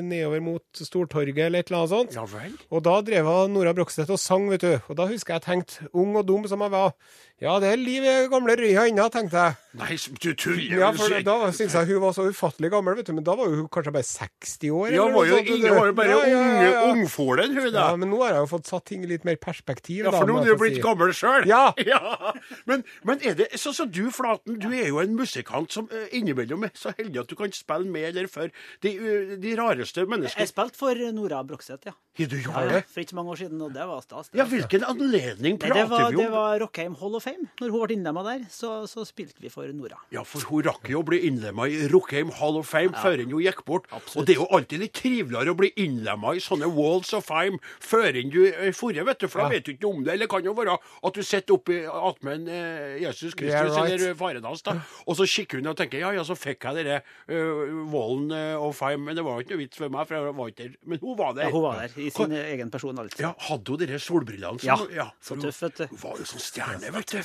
nedover 0.00 0.40
mot 0.40 0.80
Stortorget 0.80 1.44
eller 1.44 1.60
et 1.60 1.68
eller 1.68 1.82
annet 1.82 1.92
sånt. 1.92 2.16
Ja 2.16 2.24
vel. 2.24 2.56
Og 2.72 2.84
da 2.88 2.96
drev 3.04 3.28
Nora 3.52 3.74
Brokstedt 3.76 4.08
og 4.14 4.20
sang, 4.22 4.48
vet 4.48 4.64
du. 4.64 4.72
Og 4.88 4.96
da 4.96 5.10
husker 5.10 5.36
jeg 5.36 5.44
tenkte, 5.44 5.90
ung 5.92 6.16
og 6.16 6.24
dum 6.28 6.48
som 6.48 6.64
jeg 6.64 6.72
var, 6.72 6.96
ja, 7.38 7.52
det 7.62 7.68
er 7.70 7.78
liv 7.78 8.02
i 8.02 8.12
gamle 8.32 8.56
røya 8.58 8.88
ennå, 8.90 9.04
tenkte 9.14 9.38
jeg. 9.38 9.58
Nei, 9.78 9.94
du 9.94 10.32
tuller. 10.34 10.80
Ja, 10.80 10.88
for 10.96 11.12
da 11.22 11.34
syntes 11.54 11.76
jeg 11.76 11.86
hun 11.92 12.00
var 12.02 12.14
så 12.16 12.24
ufattelig 12.26 12.70
gammel, 12.72 12.96
vet 12.98 13.06
du. 13.06 13.12
Men 13.14 13.26
da 13.26 13.36
var 13.38 13.52
hun 13.52 13.68
kanskje 13.70 13.92
bare 13.94 14.06
60 14.08 14.72
år. 14.74 14.88
Ja, 14.90 15.04
eller 15.04 15.14
var 15.14 15.28
jo, 15.28 15.36
sånt, 15.36 15.50
ingen 15.54 15.76
var 15.76 15.86
jo 15.86 15.94
bare 16.00 16.08
Ja, 16.10 16.16
ja, 16.26 16.40
ja, 16.48 16.64
ja. 16.64 16.80
ungfolen, 16.90 17.54
hun 17.54 17.68
da. 17.68 17.84
Ja, 17.92 18.00
men 18.00 18.10
nå 18.10 18.18
har 18.24 18.32
jeg 18.34 18.42
jo 18.42 18.48
fått 18.50 18.72
satt 18.72 18.86
ting 18.90 19.04
i 19.06 19.10
litt 19.12 19.28
mer 19.28 19.38
perspektiv. 19.38 20.00
Ja, 20.02 20.10
da, 20.10 20.22
for 20.24 20.32
nå 20.32 20.40
er 20.40 20.50
du 20.50 20.62
blitt 20.64 20.80
si. 20.80 20.82
gammel 20.82 21.14
sjøl. 21.14 21.46
Ja. 21.88 22.34
Men, 22.68 22.82
men 23.06 23.22
er 23.24 23.38
det 23.38 23.46
sånn 23.60 23.76
som 23.76 23.92
du, 23.92 24.08
Flaten, 24.12 24.58
du 24.58 24.68
er 24.72 24.90
jo 24.90 24.98
en 25.00 25.14
musikant 25.16 25.70
som 25.72 25.86
eh, 25.94 26.10
innimellom 26.18 26.66
er 26.66 26.74
så 26.76 26.90
heldig 26.98 27.22
at 27.22 27.30
du 27.30 27.36
kan 27.38 27.54
spille 27.54 27.86
med 27.88 28.10
eller 28.10 28.28
for 28.32 28.50
de, 28.84 28.92
eh, 28.98 29.32
de 29.40 29.54
rareste 29.58 30.02
Jeg 30.02 30.50
spilte 30.50 30.80
for 30.80 31.06
Nora 31.14 31.44
Brokseth, 31.46 31.86
ja. 31.86 31.94
Har 32.18 32.30
du 32.32 32.36
gjort 32.42 32.56
ja. 32.58 32.66
det? 32.72 32.82
For 32.90 33.04
ikke 33.04 33.14
så 33.14 33.20
mange 33.20 33.34
år 33.36 33.40
siden, 33.44 33.62
og 33.62 33.74
det 33.76 33.84
var 33.86 34.02
stas. 34.02 34.30
Ja, 34.32 34.42
altså. 34.42 34.56
hvilken 34.56 34.86
anledning 34.90 35.58
Nei, 35.60 35.70
det, 35.70 35.86
prater 35.86 35.92
var, 35.92 36.10
vi 36.10 36.18
det 36.18 36.30
var 36.34 36.62
Rockheim 36.64 36.98
Hall 36.98 37.14
of 37.14 37.27
Fame. 37.28 37.48
Når 37.60 37.72
hun 37.74 37.84
ble 37.84 37.96
innlemma 37.98 38.24
der, 38.26 38.44
så, 38.52 38.72
så 38.88 39.04
spilte 39.08 39.42
vi 39.42 39.50
for 39.52 39.68
Nora. 39.76 39.98
Ja, 40.14 40.24
for 40.26 40.44
hun 40.48 40.64
rakk 40.66 40.88
jo 40.90 41.02
å 41.02 41.06
bli 41.06 41.20
innlemma 41.28 41.68
i 41.68 41.86
Rockheim 41.92 42.32
Hall 42.38 42.58
of 42.60 42.68
Fame 42.70 42.94
før 42.96 43.20
hun 43.22 43.34
gikk 43.42 43.64
bort. 43.68 43.88
Absolutt. 43.92 44.16
Og 44.16 44.28
det 44.28 44.34
er 44.34 44.40
jo 44.40 44.48
alltid 44.58 44.82
litt 44.84 44.94
triveligere 44.96 45.54
å 45.54 45.58
bli 45.58 45.72
innlemma 45.84 46.34
i 46.36 46.42
sånne 46.42 46.70
Walls 46.74 47.12
of 47.16 47.28
Fame 47.28 47.60
før 47.84 48.20
du 48.32 48.40
er 48.48 48.72
forrige, 48.76 49.04
vet 49.06 49.22
du. 49.22 49.28
For 49.30 49.44
da 49.44 49.48
vet 49.52 49.66
du 49.66 49.74
ikke 49.74 49.88
om 49.90 50.02
det. 50.06 50.14
Eller 50.16 50.30
kan 50.30 50.44
jo 50.46 50.54
være 50.56 50.76
at 50.78 51.18
du 51.18 51.24
sitter 51.26 51.56
oppi 51.58 51.80
attmed 51.88 52.48
eh, 52.52 52.98
Jesus 53.04 53.34
Kristus 53.34 53.46
Yeah, 53.48 53.64
right. 53.72 53.94
eller 53.94 54.14
faren 54.18 54.44
hans, 54.44 54.62
da. 54.66 54.74
Og 55.08 55.16
så 55.18 55.26
kikker 55.28 55.62
hun 55.62 55.70
og 55.70 55.76
tenker 55.78 56.02
ja, 56.02 56.10
ja, 56.12 56.24
så 56.26 56.36
fikk 56.38 56.66
jeg 56.68 56.82
denne 56.82 56.98
uh, 57.00 57.78
Wallen 57.92 58.32
eh, 58.34 58.54
of 58.60 58.76
Fame. 58.76 59.06
Men 59.06 59.18
det 59.18 59.24
var 59.26 59.38
jo 59.38 59.46
ikke 59.46 59.56
noe 59.56 59.62
vits 59.62 59.80
for 59.80 59.94
meg, 59.94 60.08
for 60.08 60.18
jeg 60.18 60.36
var 60.40 60.52
ikke 60.52 60.60
der. 60.66 60.74
Men 60.92 61.02
hun 61.02 61.18
var 61.18 61.36
der. 61.38 61.48
Ja, 61.48 61.54
hun 61.54 61.64
var 61.64 61.80
der 61.82 61.96
i 61.96 62.10
sin 62.14 62.36
egen 62.38 62.72
person. 62.74 63.00
Altså. 63.02 63.22
Ja, 63.24 63.32
Hadde 63.48 63.74
hun 63.74 63.84
de 63.84 64.00
solbrillene? 64.02 64.64
Ja, 64.66 64.78
ja 64.94 65.08
så 65.24 65.38
tøff, 65.40 65.62
vet 65.64 65.82
du. 65.82 65.86
Hun 65.94 66.02
var 66.04 66.20
jo 66.20 66.28
sånn 66.28 66.44
stjerne, 66.44 66.92
vet 66.98 67.14
du. 67.14 67.17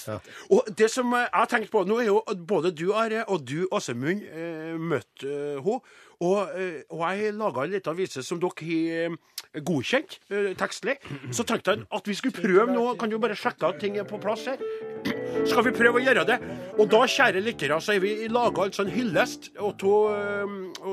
Og 0.50 0.70
det 0.78 0.90
som 0.92 1.14
eh, 1.14 1.26
jeg 1.26 1.40
har 1.40 1.52
tenkt 1.52 1.72
på 1.74 1.84
Nå 1.88 2.00
er 2.02 2.10
jo 2.10 2.22
både 2.48 2.74
du, 2.76 2.90
Are, 2.98 3.26
og 3.28 3.46
du, 3.48 3.64
Åsemund, 3.74 4.24
eh, 4.30 4.74
møtt 4.80 5.28
eh, 5.28 5.60
henne. 5.60 5.82
Og, 6.24 6.54
og 6.94 7.02
jeg 7.04 7.34
laga 7.36 7.66
en 7.66 7.72
liten 7.74 7.96
vise 7.98 8.22
som 8.24 8.38
dere 8.40 9.10
har 9.52 9.64
godkjent 9.68 10.14
tekstlig. 10.56 10.94
Så 11.36 11.44
tenkte 11.44 11.74
jeg 11.74 11.84
at 11.98 12.08
vi 12.08 12.16
skulle 12.16 12.38
prøve 12.38 12.72
nå. 12.72 12.86
Kan 13.02 13.12
du 13.12 13.18
bare 13.20 13.36
sjekke 13.36 13.74
at 13.74 13.82
ting 13.82 13.98
er 14.00 14.08
på 14.08 14.22
plass 14.24 14.46
her? 14.48 14.62
Skal 15.50 15.66
vi 15.68 15.74
prøve 15.76 16.00
å 16.00 16.04
gjøre 16.06 16.24
det? 16.30 16.38
Og 16.78 16.88
da, 16.94 17.02
kjære 17.10 17.44
lyttere, 17.44 17.80
så 17.84 17.98
har 17.98 18.04
vi 18.06 18.30
laga 18.32 18.70
altså 18.70 18.86
en 18.86 18.94
hyllest 18.94 19.50
av 19.60 19.84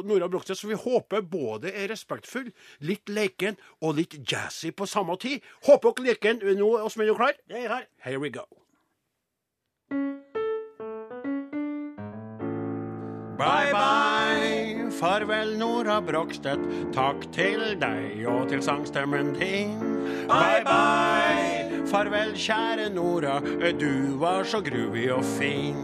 Nora 0.09 0.31
Brogstedt 0.33 0.59
som 0.59 0.73
vi 0.73 0.81
håper 0.81 1.23
både 1.23 1.71
er 1.71 1.93
respektfull, 1.93 2.51
litt 2.89 3.13
leken 3.13 3.61
og 3.85 4.01
litt 4.01 4.19
jazzy 4.25 4.75
på 4.75 4.89
samme 4.91 5.15
tid. 5.21 5.47
Håper 5.69 5.95
dere 5.95 6.11
liker 6.11 6.41
den. 6.43 6.59
Nå, 6.59 6.73
Åsmund, 6.81 7.07
er 7.07 7.15
du 7.15 7.21
klar? 7.21 7.39
Jeg 7.55 7.71
er. 7.71 7.87
Here 8.03 8.19
we 8.19 8.35
go. 8.35 8.49
Bye, 13.41 13.73
bye, 13.73 14.91
farvel 14.93 15.57
Nora 15.57 16.01
Brogstøt. 16.05 16.61
Takk 16.93 17.23
til 17.33 17.63
deg 17.81 18.27
og 18.29 18.51
til 18.51 18.61
sangstemmen 18.61 19.33
din. 19.39 19.79
Bye, 20.29 20.61
bye, 20.67 21.81
farvel 21.89 22.35
kjære 22.37 22.91
Nora. 22.93 23.39
Du 23.81 24.19
var 24.21 24.45
så 24.45 24.61
gruvig 24.61 25.09
og 25.15 25.25
fin. 25.25 25.81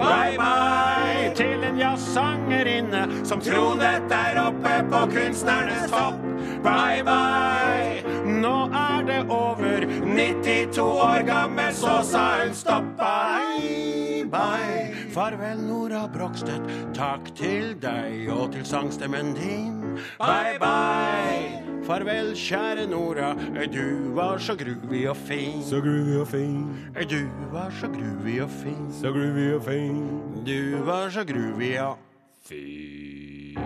Bye, 0.00 0.34
bye 0.36 1.30
til 1.38 1.62
en 1.64 1.78
jazzsangerinne 1.78 3.06
som 3.24 3.40
tronet 3.40 4.10
der 4.10 4.40
oppe 4.48 4.74
på 4.90 5.04
kunstnernes 5.14 5.86
topp. 5.94 6.18
Bye, 6.66 7.06
bye, 7.06 8.02
nå 8.42 8.56
er 8.74 9.06
det 9.06 9.22
over. 9.30 9.86
92 10.02 10.78
år 10.82 11.22
gammel, 11.26 11.74
så 11.74 12.00
sa 12.02 12.26
hun 12.42 12.54
stopp. 12.54 12.96
Bye, 12.98 14.26
bye, 14.26 14.85
farvel 15.16 15.60
Nora 15.64 16.02
Brogstøt. 16.12 16.66
Takk 16.94 17.30
til 17.38 17.70
deg 17.80 18.26
og 18.28 18.50
til 18.52 18.66
sangstemmen 18.68 19.32
din. 19.38 19.78
Bye, 20.20 20.58
bye, 20.60 21.62
Farvel, 21.86 22.34
kjære 22.36 22.84
Nora, 22.90 23.30
du 23.72 24.12
var 24.12 24.36
så 24.38 24.56
groovy 24.60 25.06
og 25.08 25.16
fin. 25.16 25.62
Så 25.64 25.80
groovy 25.80 26.20
og 26.20 26.28
fin, 26.28 26.66
Du 27.08 27.22
var 27.52 27.70
så 27.80 27.88
groovy 27.88 28.40
og 28.44 28.50
fin. 28.50 28.92
så 28.92 29.12
groovy 29.12 29.54
og 29.54 29.64
fin. 29.64 30.04
Du 30.46 30.84
var 30.84 31.08
så 31.10 31.24
groovy 31.24 31.78
og 31.80 31.96
fin. 32.44 33.56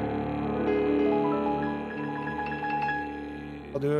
Og 3.74 3.82
du 3.82 3.90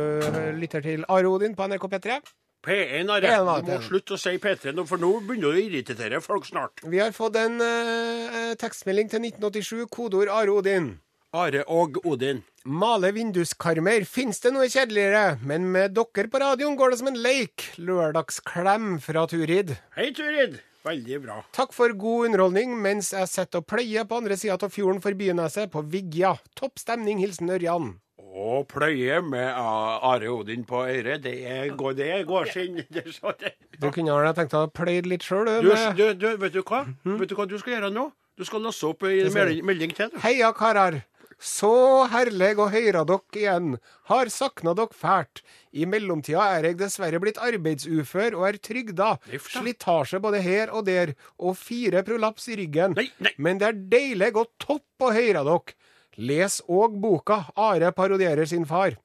lytter 0.55 0.79
til 0.79 1.03
Are 1.09 1.27
Odin 1.27 1.55
på 1.55 1.67
NRK 1.67 1.85
P3. 1.95 2.21
P1 2.61 3.09
har 3.09 3.23
rett. 3.25 3.65
Du 3.65 3.71
må 3.71 3.79
slutte 3.81 4.17
å 4.17 4.21
si 4.21 4.35
P3 4.41 4.73
nå, 4.77 4.85
for 4.89 5.01
nå 5.01 5.15
begynner 5.25 5.55
det 5.55 5.61
å 5.61 5.65
irritere 5.65 6.21
folk 6.21 6.45
snart. 6.45 6.83
Vi 6.85 6.99
har 7.01 7.13
fått 7.15 7.39
en 7.41 7.57
eh, 7.65 8.51
tekstmelding 8.61 9.09
til 9.09 9.25
1987, 9.31 9.87
kodeord 9.89 10.29
Are 10.29 10.53
Odin. 10.53 10.93
Are 11.33 11.63
og 11.71 11.97
Odin. 12.05 12.43
Male 12.67 13.09
vinduskarmer. 13.15 14.03
Fins 14.05 14.43
det 14.43 14.51
noe 14.53 14.67
kjedeligere? 14.69 15.39
Men 15.41 15.69
med 15.73 15.95
dere 15.97 16.29
på 16.29 16.41
radioen 16.43 16.75
går 16.77 16.93
det 16.93 16.99
som 16.99 17.09
en 17.09 17.21
leik. 17.23 17.71
Lørdagsklem 17.81 18.99
fra 19.01 19.23
Turid. 19.31 19.73
Hei, 19.95 20.11
Turid. 20.13 20.59
Veldig 20.85 21.21
bra. 21.23 21.39
Takk 21.53 21.73
for 21.77 21.93
god 21.97 22.29
underholdning 22.29 22.73
mens 22.81 23.11
jeg 23.13 23.29
sitter 23.29 23.61
og 23.61 23.67
pleier 23.69 24.05
på 24.09 24.17
andre 24.17 24.37
sida 24.37 24.57
av 24.57 24.73
fjorden 24.73 25.01
for 25.01 25.17
Byneset, 25.17 25.69
på 25.73 25.85
Vigja. 25.89 26.35
Topp 26.57 26.81
stemning. 26.81 27.21
Hilsen 27.21 27.53
Ørjan. 27.53 27.93
Å 28.31 28.61
pløye 28.63 29.17
med 29.27 29.49
Are 29.59 30.29
Odin 30.31 30.63
på 30.67 30.85
øret, 30.87 31.19
det 31.25 31.33
er, 31.43 31.67
går, 31.75 31.97
det 31.99 32.09
går 32.29 32.51
sin. 32.53 32.79
Det 32.95 33.03
så 33.11 33.33
det. 33.39 33.57
Du 33.81 33.89
kunne 33.91 34.15
ha 34.15 34.31
tenkt 34.37 34.53
deg 34.55 34.69
å 34.69 34.71
pløye 34.71 35.03
litt 35.03 35.25
sjøl, 35.27 35.49
Du, 35.59 35.67
du. 35.67 35.75
Du, 35.99 36.05
du, 36.15 36.27
vet 36.39 36.55
du 36.55 36.61
hva? 36.63 36.85
Vet 37.03 37.31
du 37.31 37.35
hva 37.35 37.47
du 37.49 37.57
skal 37.59 37.75
gjøre 37.77 37.91
nå? 37.91 38.07
Du 38.39 38.45
skal 38.47 38.63
lasse 38.63 38.87
opp 38.87 39.03
en 39.03 39.33
melding, 39.35 39.65
melding 39.67 39.95
til. 39.97 40.13
Du. 40.13 40.21
Heia, 40.23 40.53
karar. 40.55 41.01
Så 41.41 42.05
herlig 42.13 42.53
å 42.61 42.67
høre 42.69 43.01
dere 43.09 43.39
igjen. 43.41 43.75
Har 44.11 44.29
sakna 44.29 44.75
dere 44.77 44.93
fælt. 44.95 45.41
I 45.73 45.87
mellomtida 45.89 46.43
er 46.55 46.69
jeg 46.69 46.77
dessverre 46.79 47.19
blitt 47.23 47.39
arbeidsufør 47.41 48.37
og 48.37 48.47
er 48.51 48.59
trygda. 48.61 49.15
Da. 49.25 49.39
Slitasje 49.49 50.21
både 50.23 50.41
her 50.45 50.71
og 50.71 50.85
der, 50.87 51.15
og 51.41 51.57
fire 51.57 52.05
prolaps 52.07 52.47
i 52.53 52.59
ryggen. 52.61 52.93
Nei, 52.95 53.09
nei. 53.25 53.33
Men 53.41 53.59
det 53.59 53.71
er 53.71 53.79
deilig 53.97 54.35
og 54.37 54.53
topp 54.61 55.07
å 55.09 55.11
høre 55.17 55.43
dere. 55.49 55.77
Les 56.17 56.61
òg 56.67 56.97
boka 56.99 57.45
Are 57.55 57.91
parodierer 57.91 58.47
sin 58.47 58.65
far. 58.65 58.97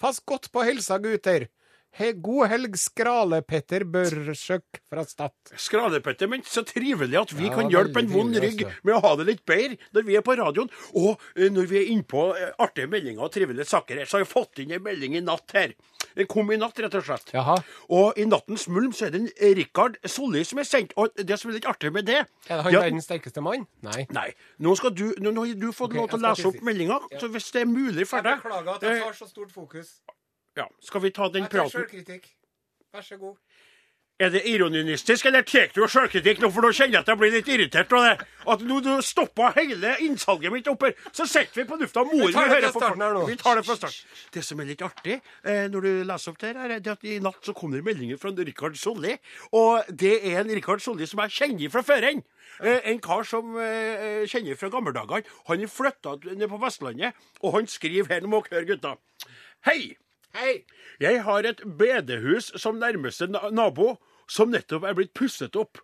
Pass 0.00 0.20
godt 0.20 0.50
på 0.52 0.62
helsa, 0.64 0.98
gutter. 0.98 1.48
He, 1.94 2.08
god 2.18 2.48
helg, 2.50 2.74
Skrale-Petter 2.74 3.84
Børsjøk 3.86 4.80
fra 4.90 5.04
Stad. 5.06 5.34
Skralepetter, 5.62 6.26
men 6.30 6.42
så 6.42 6.64
trivelig 6.66 7.20
at 7.20 7.34
vi 7.38 7.46
Ja, 7.46 7.54
kan 7.54 7.70
hjelpe 7.70 8.02
en 8.02 8.10
vond 8.10 8.34
rygg 8.34 8.64
altså. 8.64 8.80
med 8.82 8.94
å 8.96 9.02
ha 9.04 9.12
det 9.20 9.26
litt 9.28 9.44
bedre 9.46 9.78
når 9.94 10.06
vi 10.08 10.16
er 10.18 10.24
på 10.26 10.34
radioen. 10.40 10.72
Og 10.98 11.22
eh, 11.36 11.52
når 11.54 11.68
vi 11.70 11.78
er 11.78 11.92
innpå 11.94 12.24
eh, 12.34 12.50
artige 12.58 12.90
meldinger 12.90 13.22
og 13.22 13.30
trivelige 13.36 13.68
saker 13.70 14.02
her, 14.02 14.10
så 14.10 14.18
har 14.18 14.24
jeg 14.24 14.32
fått 14.32 14.64
inn 14.64 14.74
en 14.74 14.82
melding 14.82 15.14
i 15.14 15.22
natt 15.22 15.54
her. 15.54 15.76
Den 16.18 16.26
kom 16.30 16.50
i 16.50 16.58
natt, 16.58 16.78
rett 16.82 16.96
og 16.98 17.06
slett. 17.06 17.30
Jaha. 17.34 17.54
Og 17.94 18.18
i 18.18 18.26
nattens 18.26 18.66
mulm 18.70 18.90
så 18.94 19.06
er 19.06 19.14
det 19.14 19.22
en 19.22 19.54
Rikard 19.60 20.00
Solli 20.06 20.42
som 20.46 20.58
er 20.62 20.66
sendt. 20.66 20.96
Og 20.98 21.14
det 21.14 21.38
som 21.38 21.52
er 21.52 21.60
litt 21.60 21.70
artig 21.70 21.94
med 21.94 22.10
det 22.10 22.24
Er 22.24 22.58
det 22.58 22.60
han 22.66 22.74
verdens 22.74 23.06
sterkeste 23.06 23.42
mann? 23.44 23.68
Nei. 23.86 24.02
Nei. 24.14 24.28
Nå, 24.58 24.74
skal 24.78 24.94
du, 24.98 25.06
nå, 25.22 25.30
nå 25.30 25.46
har 25.46 25.54
du 25.62 25.70
fått 25.70 25.92
okay, 25.94 26.02
lov 26.02 26.10
til 26.10 26.18
å 26.18 26.26
lese 26.26 26.50
opp 26.50 26.60
meldinga, 26.66 26.98
så 27.22 27.30
hvis 27.30 27.50
det 27.54 27.62
er 27.62 27.70
mulig 27.70 28.10
for 28.10 28.26
deg 28.26 28.42
Beklager 28.42 28.76
at 28.78 28.86
jeg 28.90 29.02
tar 29.06 29.18
så 29.22 29.30
stort 29.30 29.54
fokus. 29.54 29.94
Ja, 30.56 30.68
Skal 30.80 31.02
vi 31.02 31.10
ta 31.10 31.28
den 31.28 31.48
praten? 31.50 31.70
sjølkritikk. 31.70 32.28
Vær 32.94 33.02
så 33.02 33.18
god. 33.18 33.36
Er 34.22 34.28
det 34.30 34.44
ironistisk, 34.46 35.26
eller 35.26 35.42
tar 35.42 35.72
du 35.74 35.80
sjølkritikk 35.90 36.38
nå? 36.38 36.46
For 36.54 36.62
nå 36.62 36.68
kjenner 36.70 37.00
jeg 37.00 37.02
at 37.02 37.08
jeg 37.10 37.18
blir 37.18 37.32
litt 37.34 37.48
irritert 37.50 37.94
av 37.98 38.04
det. 38.06 38.26
At 38.52 38.60
nå 38.62 38.76
du 38.84 38.92
stoppa 39.02 39.48
hele 39.56 39.96
innsalget 40.04 40.54
mitt 40.54 40.68
opp 40.70 40.84
her. 40.86 40.92
Så 41.10 41.26
sitter 41.26 41.58
vi 41.58 41.64
på 41.66 41.78
lufta, 41.80 42.04
mor 42.06 42.22
Vi 42.22 42.36
tar 42.36 42.46
hører 42.52 42.70
på. 42.70 43.24
Vi 43.26 43.36
tar 43.40 43.58
det 43.58 43.64
fra 43.66 43.74
start. 43.80 43.96
Det 44.30 44.44
som 44.46 44.62
er 44.62 44.68
litt 44.68 44.84
artig 44.86 45.16
eh, 45.16 45.64
når 45.72 45.88
du 45.88 45.90
leser 46.06 46.30
opp 46.30 46.38
det 46.44 46.52
her, 46.54 46.76
er 46.76 46.92
at 46.94 47.02
i 47.10 47.16
natt 47.24 47.42
så 47.42 47.56
kom 47.58 47.74
det 47.74 47.82
meldinger 47.82 48.22
fra 48.22 48.30
Rikard 48.38 48.78
Solli. 48.78 49.16
Og 49.58 49.90
det 49.90 50.14
er 50.30 50.44
en 50.44 50.54
Rikard 50.60 50.86
Solli 50.86 51.10
som 51.10 51.24
jeg 51.24 51.34
kjenner 51.40 51.74
fra 51.74 51.82
før. 51.82 52.06
Eh, 52.06 52.86
en 52.92 53.02
kar 53.02 53.26
som 53.26 53.58
eh, 53.58 54.22
kjenner 54.30 54.54
fra 54.62 54.70
gammeldagene. 54.70 55.26
Han 55.50 55.66
er 55.66 55.74
flytta 55.74 56.14
ned 56.30 56.46
på 56.54 56.62
Vestlandet, 56.62 57.18
og 57.42 57.58
han 57.58 57.66
skriver 57.66 58.14
her, 58.14 58.22
nå 58.22 58.30
må 58.30 58.44
dere 58.46 58.62
høre, 58.62 58.70
gutta. 58.76 58.94
Hei! 59.66 59.96
Hei! 60.34 60.64
Jeg 60.98 61.20
har 61.22 61.46
et 61.46 61.60
bedehus 61.78 62.48
som 62.58 62.80
nærmeste 62.82 63.28
nabo, 63.30 63.92
som 64.26 64.50
nettopp 64.50 64.82
er 64.88 64.96
blitt 64.98 65.12
pusset 65.14 65.54
opp. 65.54 65.78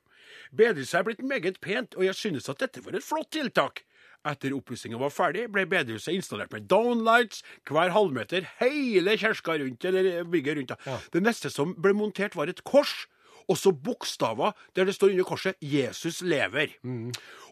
Bedehuset 0.51 0.97
er 0.99 1.05
blitt 1.07 1.23
meget 1.23 1.61
pent, 1.63 1.95
og 1.95 2.03
jeg 2.03 2.19
synes 2.19 2.51
at 2.51 2.59
dette 2.59 2.83
var 2.83 2.99
et 2.99 3.07
flott 3.07 3.31
tiltak. 3.31 3.85
Etter 4.27 4.57
oppussinga 4.57 4.99
var 4.99 5.15
ferdig, 5.15 5.47
ble 5.55 5.69
bedehuset 5.71 6.19
installert 6.19 6.51
med 6.51 6.67
downlights 6.67 7.45
hver 7.71 7.95
halvmeter, 7.95 8.51
hele 8.59 9.15
kjerska 9.23 9.55
rundt, 9.63 9.87
eller 9.87 10.27
bygget 10.27 10.59
rundt. 10.59 10.77
Ja. 10.83 10.99
Det 11.15 11.23
neste 11.23 11.55
som 11.55 11.79
ble 11.79 11.95
montert, 11.95 12.35
var 12.35 12.51
et 12.51 12.67
kors. 12.67 13.07
Og 13.47 13.57
så 13.59 13.71
bokstaver 13.71 14.59
der 14.75 14.85
det 14.87 14.95
står 14.95 15.15
under 15.15 15.25
korset 15.25 15.55
'Jesus 15.63 16.23
lever'. 16.23 16.75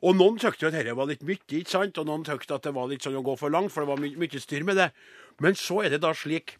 Og 0.02 0.16
noen 0.16 0.38
syntes 0.38 0.62
at 0.62 0.74
dette 0.74 0.96
var 0.96 1.06
litt 1.06 1.22
mye, 1.22 1.38
ikke 1.46 1.70
sant? 1.70 1.98
og 1.98 2.06
noen 2.06 2.24
syntes 2.26 2.50
at 2.50 2.62
det 2.62 2.74
var 2.74 2.90
litt 2.90 3.02
sånn 3.02 3.18
å 3.18 3.22
gå 3.22 3.38
for 3.38 3.50
langt, 3.50 3.72
for 3.72 3.82
det 3.82 3.88
var 3.88 4.02
my 4.02 4.14
mye 4.14 4.40
styr 4.40 4.64
med 4.64 4.76
det. 4.76 4.92
Men 5.40 5.54
så 5.54 5.84
er 5.84 5.90
det 5.90 6.02
da 6.02 6.12
slik 6.14 6.58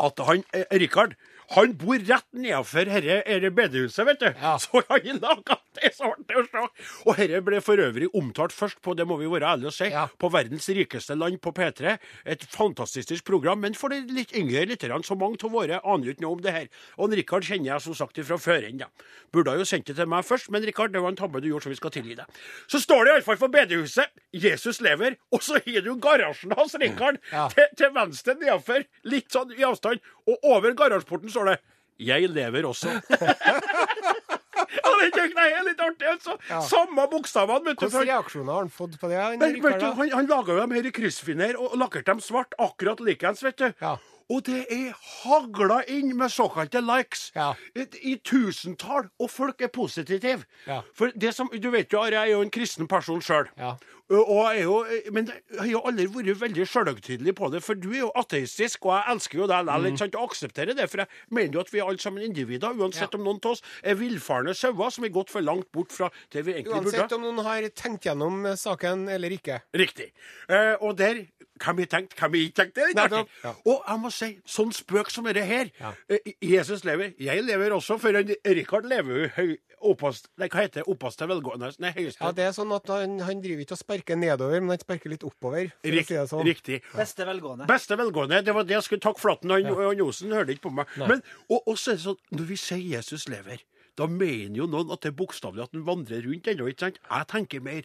at 0.00 0.20
han, 0.24 0.44
eh, 0.52 0.64
Rikard 0.72 1.16
han 1.52 1.72
bor 1.76 1.98
rett 2.00 2.26
nedenfor 2.32 2.88
dette 2.88 3.50
bedehuset, 3.52 4.06
vet 4.08 4.20
du. 4.22 4.28
Ja. 4.40 4.54
Så 4.62 4.80
han 4.88 5.18
laga 5.20 5.58
det 5.76 5.90
så 5.96 6.10
artig 6.12 6.36
å 6.38 6.44
se. 6.48 6.62
Og 7.08 7.16
dette 7.18 7.40
ble 7.44 7.60
for 7.64 7.80
øvrig 7.80 8.08
omtalt 8.16 8.52
først 8.56 8.80
på, 8.84 8.94
det 8.96 9.06
må 9.08 9.16
vi 9.20 9.28
være 9.30 9.50
ærlige 9.54 9.70
og 9.72 9.76
si, 9.76 9.88
Ja. 9.92 10.06
på 10.18 10.30
Verdens 10.32 10.68
rikeste 10.68 11.16
land 11.18 11.40
på 11.44 11.52
P3. 11.56 11.98
Et 12.26 12.42
fantastisk 12.52 13.24
program, 13.24 13.60
men 13.60 13.74
for 13.74 13.88
de 13.92 14.00
litt 14.12 14.32
yngre 14.36 14.64
lytterne, 14.68 15.02
så 15.04 15.16
mange 15.18 15.36
av 15.44 15.50
våre 15.52 15.80
aner 15.84 16.06
jo 16.08 16.14
ikke 16.14 16.24
noe 16.24 16.36
om 16.38 16.42
det 16.44 16.52
her. 16.56 16.68
Og 16.98 17.12
Rikard 17.12 17.44
kjenner 17.44 17.72
jeg 17.74 17.80
som 17.86 17.94
sagt 17.94 18.20
fra 18.24 18.36
før 18.40 18.68
ennå. 18.68 18.88
Burde 19.32 19.56
jo 19.58 19.64
sendt 19.68 19.86
det 19.86 19.96
til 19.96 20.06
meg 20.06 20.24
først, 20.28 20.50
men 20.52 20.62
Rikard, 20.64 20.92
det 20.92 21.00
var 21.02 21.12
en 21.12 21.16
tabbe 21.16 21.40
du 21.40 21.48
gjorde, 21.48 21.64
så 21.68 21.72
vi 21.72 21.80
skal 21.80 21.90
tilgi 21.90 22.16
deg. 22.16 22.26
Så 22.68 22.80
står 22.80 23.04
det 23.04 23.12
iallfall 23.16 23.36
for 23.40 23.48
bedehuset 23.48 24.08
'Jesus 24.32 24.80
lever', 24.80 25.16
og 25.32 25.40
så 25.42 25.60
har 25.64 25.80
du 25.84 25.94
garasjen 25.96 26.52
hans, 26.56 26.74
Rikard, 26.74 27.18
Ja. 27.32 27.48
til, 27.48 27.64
til 27.76 27.90
venstre 27.92 28.34
nedenfor, 28.34 28.84
litt 29.04 29.28
sånn 29.32 29.52
i 29.58 29.62
avstand, 29.64 30.00
og 30.28 30.38
over 30.44 30.72
garasjeporten 30.74 31.28
står 31.30 31.41
det 31.50 31.58
'Jeg 32.02 32.30
lever 32.30 32.62
også'. 32.66 33.00
Ja, 34.72 34.90
det 35.00 35.08
synes 35.14 35.34
er 35.36 35.64
litt 35.66 35.80
artig, 35.80 36.06
altså. 36.08 36.36
Samme 36.68 37.04
bokstavene. 37.10 37.74
Hvilke 37.74 38.04
reaksjoner 38.04 38.52
har 38.52 38.64
han 38.64 38.70
fått 38.72 38.98
på 39.00 39.10
det? 39.10 39.18
han, 39.20 39.38
Men, 39.38 39.58
du, 39.60 39.86
han, 39.98 40.12
han 40.12 40.30
laga 40.30 40.54
jo 40.54 40.60
dem 40.60 40.74
her 40.76 40.88
i 40.88 40.92
kryssfiner 40.94 41.58
og 41.60 41.76
lakkerte 41.80 42.12
dem 42.12 42.22
svart, 42.24 42.56
akkurat 42.58 43.02
likeens, 43.04 43.42
vet 43.44 43.58
du. 43.58 43.68
Ja. 43.82 43.96
Og 44.30 44.44
det 44.46 44.66
er 44.70 44.92
hagla 45.22 45.80
inn 45.88 46.12
med 46.16 46.30
såkalte 46.32 46.80
likes 46.84 47.30
Ja. 47.34 47.54
i, 47.74 48.16
tusentall, 48.24 49.08
og 49.18 49.30
folk 49.30 49.60
er 49.62 49.68
positive. 49.68 50.44
Ja. 50.66 50.82
For 50.94 51.10
det 51.16 51.34
som, 51.34 51.48
Du 51.62 51.70
vet 51.70 51.92
jo, 51.92 52.02
jeg 52.04 52.14
er 52.14 52.32
jo 52.32 52.40
en 52.42 52.50
kristen 52.50 52.88
person 52.88 53.20
sjøl. 53.20 53.48
Ja. 53.58 53.76
Og 54.12 54.44
er 54.52 54.62
jo, 54.62 54.84
men 55.14 55.26
jeg 55.30 55.58
har 55.58 55.66
jo 55.70 55.80
aldri 55.88 56.04
vært 56.12 56.40
veldig 56.42 56.66
sjølhøytidelig 56.68 57.32
på 57.38 57.48
det, 57.52 57.62
for 57.64 57.78
du 57.80 57.88
er 57.94 58.02
jo 58.02 58.10
ateistisk, 58.18 58.84
og 58.84 58.92
jeg 58.98 59.14
elsker 59.14 59.38
jo 59.38 59.46
deg 59.48 59.64
likevel, 59.64 59.96
sant, 59.98 60.16
og 60.18 60.26
aksepterer 60.28 60.76
det. 60.76 60.88
For 60.90 61.00
jeg 61.00 61.08
mener 61.30 61.56
jo 61.56 61.62
at 61.64 61.72
vi 61.72 61.80
er 61.80 61.88
alle 61.88 62.02
sammen 62.02 62.26
individer, 62.26 62.74
uansett 62.76 63.14
om 63.16 63.24
noen 63.24 63.40
av 63.40 63.54
oss 63.54 63.62
er 63.82 63.96
villfarne 63.96 64.52
sauer 64.58 64.92
som 64.92 65.06
er 65.08 65.14
gått 65.14 65.32
for 65.32 65.40
langt 65.40 65.70
bort 65.72 65.94
fra 65.94 66.10
det 66.34 66.44
vi 66.44 66.58
egentlig 66.58 66.74
burde. 66.82 66.92
Uansett 66.92 67.16
om 67.16 67.24
noen 67.24 67.40
har 67.46 67.68
tenkt 67.78 68.04
gjennom 68.10 68.44
eh, 68.50 68.58
saken 68.60 69.06
eller 69.08 69.32
ikke. 69.32 69.62
Riktig. 69.80 70.10
Eh, 70.48 70.74
og 70.82 70.98
der 71.00 71.22
Hvem 71.60 71.78
har 71.82 71.86
tenkt, 71.92 72.14
hva 72.16 72.28
har 72.28 72.36
ikke 72.38 72.56
tenkt? 72.62 72.74
Det 72.74 72.82
er 72.82 72.88
litt 72.88 72.98
artig. 73.02 73.26
ja. 73.44 73.50
Og 73.68 73.82
jeg 73.86 74.00
må 74.00 74.10
si, 74.10 74.28
sånn 74.48 74.72
spøk 74.72 75.10
som 75.12 75.24
dette 75.28 75.42
her 75.46 75.68
Ja. 75.80 75.92
eh, 76.08 76.32
Jesus 76.40 76.84
lever. 76.84 77.12
Jeg 77.20 77.44
lever 77.44 77.70
også, 77.76 77.98
for 78.00 78.16
en 78.16 78.32
Rikard 78.44 78.86
lever 78.88 79.20
jo 79.20 79.28
høy 79.36 79.52
oppast... 79.82 80.28
Nei, 80.38 80.48
hva 80.48 80.62
heter 80.62 80.80
det? 80.80 80.86
Oppast 80.88 81.18
til 81.18 81.28
velgående? 81.28 81.68
Nei, 81.82 81.90
høyeste. 81.96 82.22
Ja, 82.22 82.30
det 82.32 82.44
er 82.46 82.52
sånn 82.56 82.72
at 82.74 82.86
han, 82.88 83.18
han 83.26 83.42
driver 83.42 83.64
ikke 83.64 83.76
og 83.76 83.80
sparker 83.82 84.16
nedover, 84.16 84.60
men 84.62 84.70
han 84.76 84.78
sparker 84.82 85.10
litt 85.12 85.24
oppover. 85.26 85.72
For 85.82 85.90
Rik, 85.94 86.06
å 86.06 86.08
si 86.08 86.14
det 86.18 86.26
sånn. 86.30 86.44
Riktig. 86.46 86.78
Beste 86.94 87.26
velgående. 87.28 87.66
Beste 87.70 87.98
velgående. 87.98 88.40
Det 88.46 88.54
var 88.54 88.64
det 88.68 88.76
jeg 88.78 88.86
skulle 88.88 89.04
takke 89.04 89.20
Flatten. 89.22 89.50
Han, 89.50 89.66
han 89.66 90.02
Osen 90.06 90.32
hørte 90.32 90.54
ikke 90.56 90.68
på 90.68 90.74
meg. 90.80 90.96
Men, 91.02 91.22
og, 91.48 91.60
og 91.66 91.76
så 91.78 91.92
er 91.92 91.98
det 92.00 92.04
sånn, 92.06 92.20
når 92.38 92.48
vi 92.52 92.58
sier 92.62 92.84
Jesus 92.96 93.26
lever, 93.28 93.62
da 93.98 94.06
mener 94.08 94.56
jo 94.62 94.66
noen 94.70 94.90
at 94.94 95.02
det 95.04 95.10
er 95.12 95.18
bokstavelig 95.18 95.66
at 95.66 95.74
han 95.76 95.84
vandrer 95.84 96.22
rundt 96.24 96.46
ennå, 96.48 96.70
ikke 96.72 96.86
sant? 96.86 97.02
Jeg 97.10 97.28
tenker 97.28 97.60
mer 97.66 97.82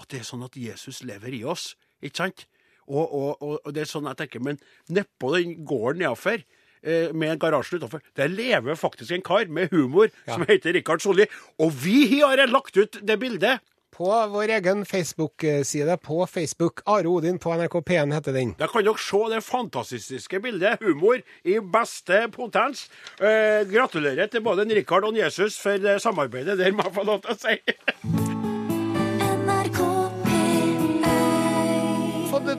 at 0.00 0.08
det 0.08 0.22
er 0.22 0.28
sånn 0.30 0.46
at 0.46 0.56
Jesus 0.56 1.02
lever 1.04 1.34
i 1.36 1.42
oss, 1.44 1.74
ikke 2.00 2.22
sant? 2.22 2.46
Og, 2.88 3.04
og, 3.04 3.42
og, 3.42 3.58
og 3.64 3.74
det 3.74 3.84
er 3.84 3.90
sånn 3.90 4.08
jeg 4.10 4.22
tenker, 4.22 4.44
men 4.44 4.60
nedpå 4.92 5.34
den 5.36 5.58
gården 5.68 6.04
nedenfor, 6.04 6.44
eh, 6.82 7.10
med 7.12 7.40
garasjen 7.40 7.80
utafor, 7.80 8.04
der 8.16 8.32
lever 8.32 8.78
faktisk 8.78 9.12
en 9.16 9.26
kar 9.26 9.48
med 9.48 9.72
humor 9.74 10.10
som 10.26 10.46
heter 10.48 10.74
Rikard 10.76 11.04
Solli. 11.04 11.28
Og 11.58 11.74
vi 11.84 12.06
har 12.20 12.46
lagt 12.48 12.76
ut 12.76 13.00
det 13.02 13.20
bildet. 13.20 13.60
På 14.00 14.06
vår 14.32 14.48
egen 14.48 14.84
Facebook-side 14.86 15.96
på 15.96 16.26
Facebook. 16.26 16.80
Are 16.86 17.08
Odin 17.08 17.38
på 17.38 17.52
NRK 17.52 17.74
P1 17.84 18.14
heter 18.14 18.32
den. 18.32 18.54
Da 18.56 18.70
kan 18.70 18.86
dere 18.86 19.02
se 19.02 19.20
det 19.34 19.42
fantastiske 19.44 20.40
bildet. 20.40 20.80
Humor 20.80 21.20
i 21.44 21.58
beste 21.60 22.22
potens. 22.32 22.86
Eh, 23.18 23.66
gratulerer 23.68 24.30
til 24.30 24.46
både 24.46 24.64
Rikard 24.70 25.10
og 25.10 25.18
Jesus 25.18 25.58
for 25.60 25.76
det 25.76 26.00
samarbeidet 26.00 26.58
der, 26.58 26.72
må 26.72 26.86
jeg 26.86 26.96
få 26.96 27.08
lov 27.12 27.22
til 27.26 27.36
å 27.36 27.40
si. 27.42 28.28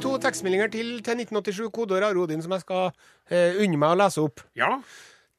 to 0.02 0.18
tekstmeldinger 0.22 0.72
til, 0.74 0.92
til 1.06 1.22
1987, 1.22 1.70
kodeord 1.74 2.18
Rodin, 2.18 2.42
som 2.42 2.54
jeg 2.56 2.64
skal 2.64 2.90
eh, 3.30 3.58
unne 3.62 3.78
meg 3.80 3.94
å 3.94 4.00
lese 4.02 4.24
opp. 4.24 4.42
Ja. 4.58 4.78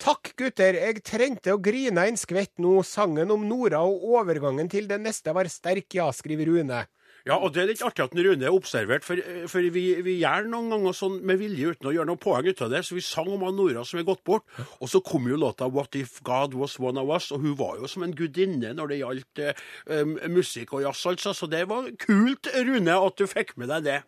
Takk, 0.03 0.33
gutter. 0.39 0.79
Jeg 0.79 1.03
trengte 1.07 1.55
å 1.55 1.61
grine 1.63 2.07
en 2.09 2.19
skvett 2.19 2.53
nå. 2.63 2.81
Sangen 2.87 3.31
om 3.35 3.45
Nora 3.47 3.83
og 3.87 4.03
overgangen 4.19 4.71
til 4.71 4.89
det 4.91 4.99
neste 5.03 5.35
var 5.35 5.51
sterk, 5.51 5.89
ja, 5.99 6.09
skriver 6.15 6.51
Rune. 6.51 6.85
Ja, 7.29 7.37
og 7.39 7.53
det 7.55 7.63
er 7.63 7.69
litt 7.71 7.83
artig 7.87 8.05
at 8.05 8.15
Rune 8.17 8.47
er 8.49 8.55
observert, 8.55 9.05
for, 9.07 9.21
for 9.51 9.69
vi, 9.75 9.85
vi 10.03 10.17
gjør 10.21 10.49
noen 10.51 10.73
ganger 10.75 10.97
sånn 10.97 11.21
med 11.27 11.39
vilje 11.43 11.75
uten 11.75 11.91
å 11.91 11.95
gjøre 11.95 12.11
noe 12.11 12.21
poeng 12.21 12.49
ut 12.49 12.63
av 12.65 12.73
det. 12.73 12.83
Så 12.87 12.97
vi 12.99 13.05
sang 13.07 13.31
om 13.31 13.45
Nora 13.55 13.85
som 13.87 14.01
er 14.01 14.07
gått 14.09 14.25
bort, 14.27 14.47
og 14.81 14.91
så 14.91 15.03
kom 15.05 15.29
jo 15.31 15.39
låta 15.39 15.69
'What 15.71 15.95
If 15.99 16.21
God 16.27 16.57
Was 16.59 16.79
One 16.83 17.01
of 17.01 17.13
Us', 17.15 17.31
og 17.35 17.45
hun 17.45 17.55
var 17.59 17.79
jo 17.79 17.91
som 17.91 18.03
en 18.03 18.17
gudinne 18.17 18.75
når 18.75 18.93
det 18.93 19.01
gjaldt 19.03 19.43
eh, 19.43 19.63
um, 20.03 20.17
musikk 20.35 20.75
og 20.75 20.83
jazz, 20.87 21.05
altså. 21.07 21.35
Så 21.37 21.47
det 21.51 21.67
var 21.71 21.91
kult, 21.99 22.49
Rune, 22.55 22.97
at 22.97 23.19
du 23.19 23.27
fikk 23.31 23.57
med 23.57 23.71
deg 23.71 23.87
det. 23.87 24.01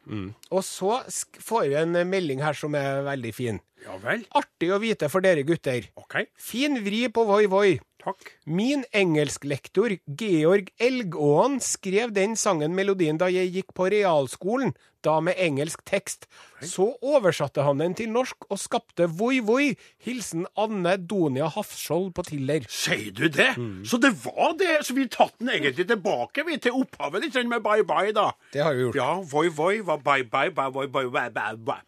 Og 0.50 0.64
så 0.66 1.02
får 1.40 1.68
vi 1.70 1.78
en 1.78 1.96
melding 2.08 2.42
her 2.42 2.56
som 2.58 2.74
er 2.74 3.02
veldig 3.06 3.34
fin. 3.34 3.60
Ja 3.84 3.98
vel. 4.00 4.22
Artig 4.32 4.70
å 4.72 4.80
vite 4.80 5.10
for 5.12 5.24
dere 5.24 5.44
gutter. 5.44 5.90
OK. 6.00 6.22
Fin 6.40 6.78
vri 6.84 7.04
på 7.12 7.24
voi 7.28 7.44
voi. 7.52 7.74
Takk. 8.04 8.32
Min 8.44 8.84
engelsklektor 8.92 9.96
Georg 10.20 10.68
Elgåen 10.82 11.56
skrev 11.64 12.12
den 12.12 12.36
sangen 12.36 12.74
melodien 12.76 13.16
da 13.20 13.30
jeg 13.32 13.52
gikk 13.54 13.72
på 13.76 13.88
realskolen, 13.94 14.74
da 15.04 15.18
med 15.24 15.36
engelsk 15.40 15.80
tekst. 15.88 16.26
Så 16.64 16.90
oversatte 17.04 17.64
han 17.64 17.80
den 17.80 17.96
til 17.96 18.12
norsk 18.12 18.46
og 18.50 18.60
skapte 18.60 19.08
Voi 19.08 19.40
Voi. 19.44 19.70
Hilsen 20.04 20.46
Anne 20.60 20.96
Donia 21.00 21.48
Hafskjold 21.52 22.12
på 22.16 22.24
Tiller. 22.28 22.68
Sier 22.68 23.12
du 23.12 23.26
det? 23.28 23.50
Så 23.88 24.00
det 24.00 24.12
var 24.24 24.52
det? 24.60 24.78
Så 24.84 24.96
vi 24.96 25.08
tatt 25.08 25.36
den 25.40 25.52
egentlig 25.56 25.88
tilbake 25.88 26.44
vi 26.48 26.60
til 26.60 26.76
opphavet 26.84 27.24
litt 27.24 27.36
sånn 27.36 27.48
med 27.52 27.64
bye 27.64 27.84
bye, 27.88 28.12
da? 28.16 28.30
Det 28.52 28.64
har 28.64 28.76
vi 28.76 28.86
gjort. 28.86 29.00
Ja, 29.00 29.10
voi 29.32 29.48
voi 29.48 29.74
var 29.84 30.04
bye 30.04 30.24
bye, 30.28 30.52
bye 30.52 30.72
voi 30.72 30.88
voi, 30.88 31.08
bye 31.08 31.32
bye 31.32 31.56
bye. 31.56 31.82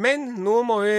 Men 0.00 0.22
nå 0.40 0.54
må 0.64 0.78
vi 0.86 0.92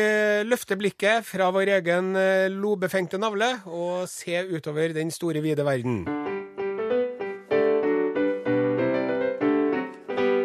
løfte 0.46 0.76
blikket 0.78 1.26
fra 1.26 1.48
vår 1.54 1.72
egen 1.80 2.12
eh, 2.20 2.46
lobefengte 2.54 3.18
navle 3.18 3.48
og 3.66 4.04
se 4.12 4.44
utover 4.54 4.94
den 4.94 5.10
store, 5.10 5.42
vide 5.42 5.66
verden. 5.66 6.04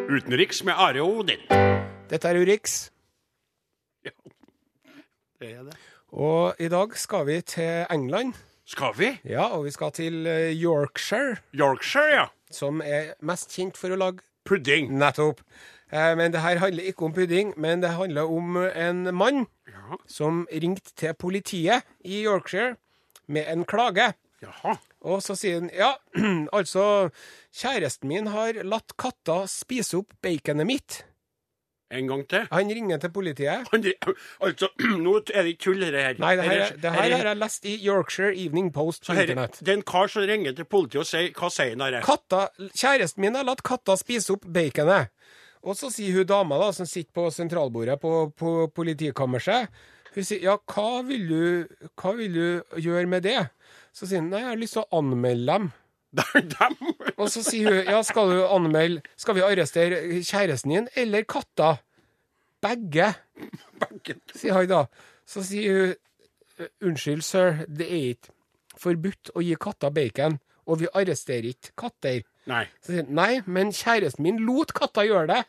Utenriks 0.09 0.63
med 0.65 0.81
Are 0.81 1.05
Odin. 1.05 1.45
Dette 2.09 2.29
er 2.31 2.41
Urix, 2.41 2.79
Det 5.39 5.51
er 5.53 5.63
det. 5.69 5.77
og 6.09 6.57
i 6.59 6.69
dag 6.73 6.97
skal 6.97 7.27
vi 7.29 7.41
til 7.41 7.85
England. 7.93 8.33
Skal 8.65 8.97
vi? 8.97 9.13
Ja, 9.29 9.45
og 9.57 9.65
vi 9.65 9.71
skal 9.71 9.93
til 9.93 10.27
eh, 10.27 10.57
Yorkshire, 10.57 11.37
Yorkshire, 11.55 12.15
ja. 12.17 12.25
som 12.51 12.81
er 12.85 13.13
mest 13.21 13.53
kjent 13.53 13.77
for 13.77 13.93
å 13.93 13.97
lage 14.01 14.25
Pudding. 14.49 14.89
Nettopp. 14.97 15.43
Eh, 15.93 16.15
Men 16.17 16.33
det 16.33 16.41
her 16.41 16.59
handler 16.59 16.85
ikke 16.85 17.05
om 17.07 17.13
pudding, 17.17 17.55
men 17.57 17.81
det 17.83 17.91
handler 17.97 18.23
om 18.29 18.57
en 18.57 19.15
mann 19.15 19.47
Ja. 19.69 19.97
som 20.07 20.47
ringte 20.53 20.93
til 20.97 21.15
politiet 21.15 21.83
i 22.05 22.25
Yorkshire 22.25 22.77
med 23.29 23.45
en 23.53 23.65
klage. 23.65 24.13
Jaha. 24.43 24.77
Og 25.03 25.23
så 25.23 25.35
sier 25.37 25.61
han 25.61 25.71
ja, 25.75 25.93
altså, 26.53 27.11
kjæresten 27.55 28.09
min 28.09 28.27
har 28.27 28.53
latt 28.65 28.97
katta 28.99 29.47
spise 29.47 29.97
opp 29.99 30.13
baconet 30.23 30.67
mitt. 30.67 31.05
En 31.91 32.07
gang 32.07 32.27
til. 32.29 32.45
Han 32.53 32.69
ringer 32.69 32.99
til 33.01 33.11
politiet. 33.11 33.65
Han, 33.73 33.85
altså, 34.45 34.69
nå 35.05 35.15
er 35.35 35.43
det 35.47 35.55
ikke 35.55 35.63
tull, 35.71 35.81
dette 35.81 36.03
her. 36.05 36.19
Nei, 36.21 36.35
det 36.37 36.45
her, 36.45 36.53
Eller- 36.53 36.77
det 36.83 36.93
her 36.93 37.17
har 37.17 37.29
jeg 37.31 37.37
lest 37.41 37.65
i 37.65 37.77
Yorkshire 37.87 38.35
Evening 38.37 38.73
Post 38.75 39.07
på 39.07 39.13
internett. 39.17 39.57
Det 39.61 39.69
er 39.73 39.79
en 39.81 39.87
kar 39.89 40.07
som 40.13 40.23
ringer 40.29 40.53
til 40.53 40.65
politiet 40.69 41.01
og 41.01 41.07
sier 41.09 41.31
Hva 41.33 41.49
sier 41.51 41.73
han 41.73 41.87
her? 41.87 42.03
Kjæresten 42.77 43.21
min 43.25 43.35
har 43.41 43.45
latt 43.49 43.63
katta 43.65 43.97
spise 43.97 44.35
opp 44.37 44.45
baconet. 44.53 45.09
Og 45.67 45.77
så 45.79 45.91
sier 45.93 46.21
hun 46.21 46.29
dama 46.29 46.59
da, 46.61 46.71
som 46.75 46.87
sitter 46.89 47.13
på 47.17 47.29
sentralbordet 47.35 47.99
på, 48.03 48.29
på 48.39 48.53
politikammerset, 48.75 49.73
hun 50.15 50.25
sier 50.27 50.47
ja, 50.47 50.57
hva 50.73 51.03
vil, 51.07 51.29
du, 51.29 51.91
hva 52.01 52.15
vil 52.17 52.33
du 52.35 52.79
gjøre 52.81 53.07
med 53.11 53.27
det? 53.27 53.41
Så 53.95 54.09
sier 54.09 54.23
hun 54.23 54.33
nei, 54.33 54.43
jeg 54.43 54.51
har 54.53 54.61
lyst 54.63 54.79
til 54.79 54.87
å 54.87 55.01
anmelde 55.03 55.59
dem. 55.59 55.71
Dem. 56.55 56.77
Og 57.21 57.27
så 57.29 57.43
sier 57.45 57.69
hun 57.69 57.91
ja, 57.93 57.99
skal 58.07 58.31
du 58.33 58.39
anmelde 58.49 59.03
Skal 59.21 59.37
vi 59.37 59.43
arrestere 59.45 59.99
kjæresten 60.25 60.73
din 60.73 60.87
eller 60.97 61.27
katta? 61.29 61.75
Begge, 62.65 63.11
sier 64.33 64.57
han 64.57 64.71
da. 64.71 64.81
Så 65.29 65.45
sier 65.47 65.77
hun 65.77 66.89
unnskyld, 66.89 67.23
sir, 67.23 67.61
det 67.69 67.87
er 67.87 68.07
ikke 68.15 68.35
forbudt 68.79 69.33
å 69.37 69.45
gi 69.45 69.55
katta 69.61 69.91
bacon, 69.95 70.39
og 70.67 70.83
vi 70.83 70.91
arresterer 70.97 71.53
ikke 71.53 71.75
katter. 71.85 72.25
Nei. 72.49 72.65
Så 72.81 72.95
sier 72.95 73.05
han 73.05 73.15
nei, 73.19 73.33
men 73.47 73.73
kjæresten 73.77 74.25
min 74.25 74.41
lot 74.47 74.73
katta 74.77 75.05
gjøre 75.07 75.29
det. 75.31 75.43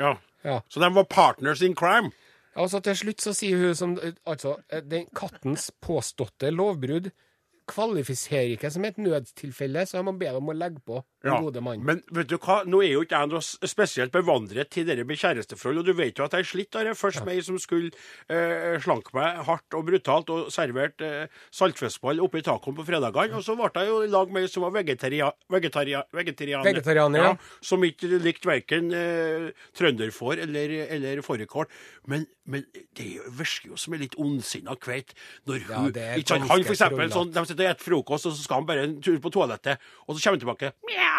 Ja. 0.00 0.14
Ja. 0.44 0.60
Så 0.68 0.80
de 0.82 0.90
var 0.92 1.06
partners 1.08 1.62
in 1.64 1.76
crime? 1.78 2.12
Ja, 2.54 2.62
Og 2.62 2.70
så 2.70 2.80
til 2.84 2.96
slutt 2.96 3.22
så 3.24 3.32
sier 3.34 3.58
hun 3.58 3.74
som 3.74 3.94
Altså, 4.26 4.58
den 4.90 5.08
kattens 5.16 5.70
påståtte 5.82 6.52
lovbrudd 6.52 7.10
kvalifiserer 7.66 8.54
ikke 8.54 8.70
som 8.70 8.84
et 8.84 8.98
nødstilfelle, 9.00 9.86
så 9.86 9.98
jeg 9.98 10.04
må 10.04 10.12
be 10.20 10.28
dem 10.28 10.42
om 10.42 10.52
å 10.52 10.56
legge 10.58 10.82
på 10.84 11.00
den 11.24 11.32
Ja, 11.32 11.40
gode 11.42 11.62
mann. 11.64 11.82
Men 11.84 12.02
vet 12.14 12.30
du 12.30 12.36
hva, 12.38 12.60
nå 12.68 12.82
er 12.84 12.92
jo 12.94 13.02
ikke 13.06 13.20
jeg 13.20 13.32
noe 13.32 13.42
spesielt 13.44 14.14
bevandret 14.14 14.70
til 14.74 14.86
det 14.88 14.98
med 15.02 15.20
kjæresteforhold, 15.20 15.82
og 15.82 15.88
du 15.88 15.92
vet 15.96 16.20
jo 16.20 16.26
at 16.26 16.36
jeg 16.36 16.46
er 16.46 16.50
slitt 16.50 16.78
av 16.78 16.88
det. 16.88 16.94
Først 17.00 17.24
meg 17.26 17.42
som 17.46 17.58
skulle 17.62 17.90
eh, 18.28 18.76
slanke 18.84 19.14
meg 19.16 19.42
hardt 19.48 19.78
og 19.78 19.86
brutalt 19.88 20.32
og 20.34 20.52
servert 20.54 21.04
eh, 21.04 21.26
saltfiskball 21.54 22.22
oppi 22.24 22.44
tacoen 22.44 22.78
på 22.78 22.86
fredagene, 22.86 23.40
og 23.40 23.46
så 23.46 23.56
ble 23.58 23.70
jeg 23.74 23.90
jo 23.90 24.00
i 24.04 24.12
lag 24.12 24.32
med 24.34 24.46
ei 24.46 24.52
som 24.52 24.66
var 24.66 24.74
vegetaria, 24.76 25.32
vegetaria, 25.50 26.04
vegetarianer. 26.14 26.70
Vegetarianer, 26.70 27.28
ja. 27.30 27.34
Som 27.64 27.84
ikke 27.86 28.20
likte 28.22 28.50
verken 28.50 28.92
eh, 28.94 29.50
trønderfår 29.76 30.44
eller, 30.46 30.78
eller 30.94 31.24
fårikål. 31.24 31.68
Men, 32.10 32.28
men 32.48 32.66
det 32.94 33.10
er 33.16 33.24
virker 33.38 33.72
jo 33.72 33.80
som 33.80 33.94
en 33.94 34.02
litt 34.02 34.16
ondsinna 34.20 34.76
kveit 34.80 35.14
når 35.48 35.66
hun 35.68 35.98
er 35.98 36.20
ikke 36.20 36.38
Han 36.44 36.64
for 36.66 36.74
eksempel, 36.74 37.10
sånn, 37.12 37.32
de 37.32 37.44
sitter 37.48 37.70
og 37.70 37.74
spiser 37.74 37.84
frokost, 37.84 38.28
og 38.28 38.36
så 38.36 38.46
skal 38.46 38.62
han 38.62 38.68
bare 38.68 38.86
en 38.88 38.96
tur 39.04 39.18
på 39.22 39.32
toalettet, 39.34 39.82
og 40.06 40.16
så 40.16 40.20
kommer 40.20 40.38
han 40.38 40.44
tilbake 40.44 40.72
Mjau. 40.88 41.13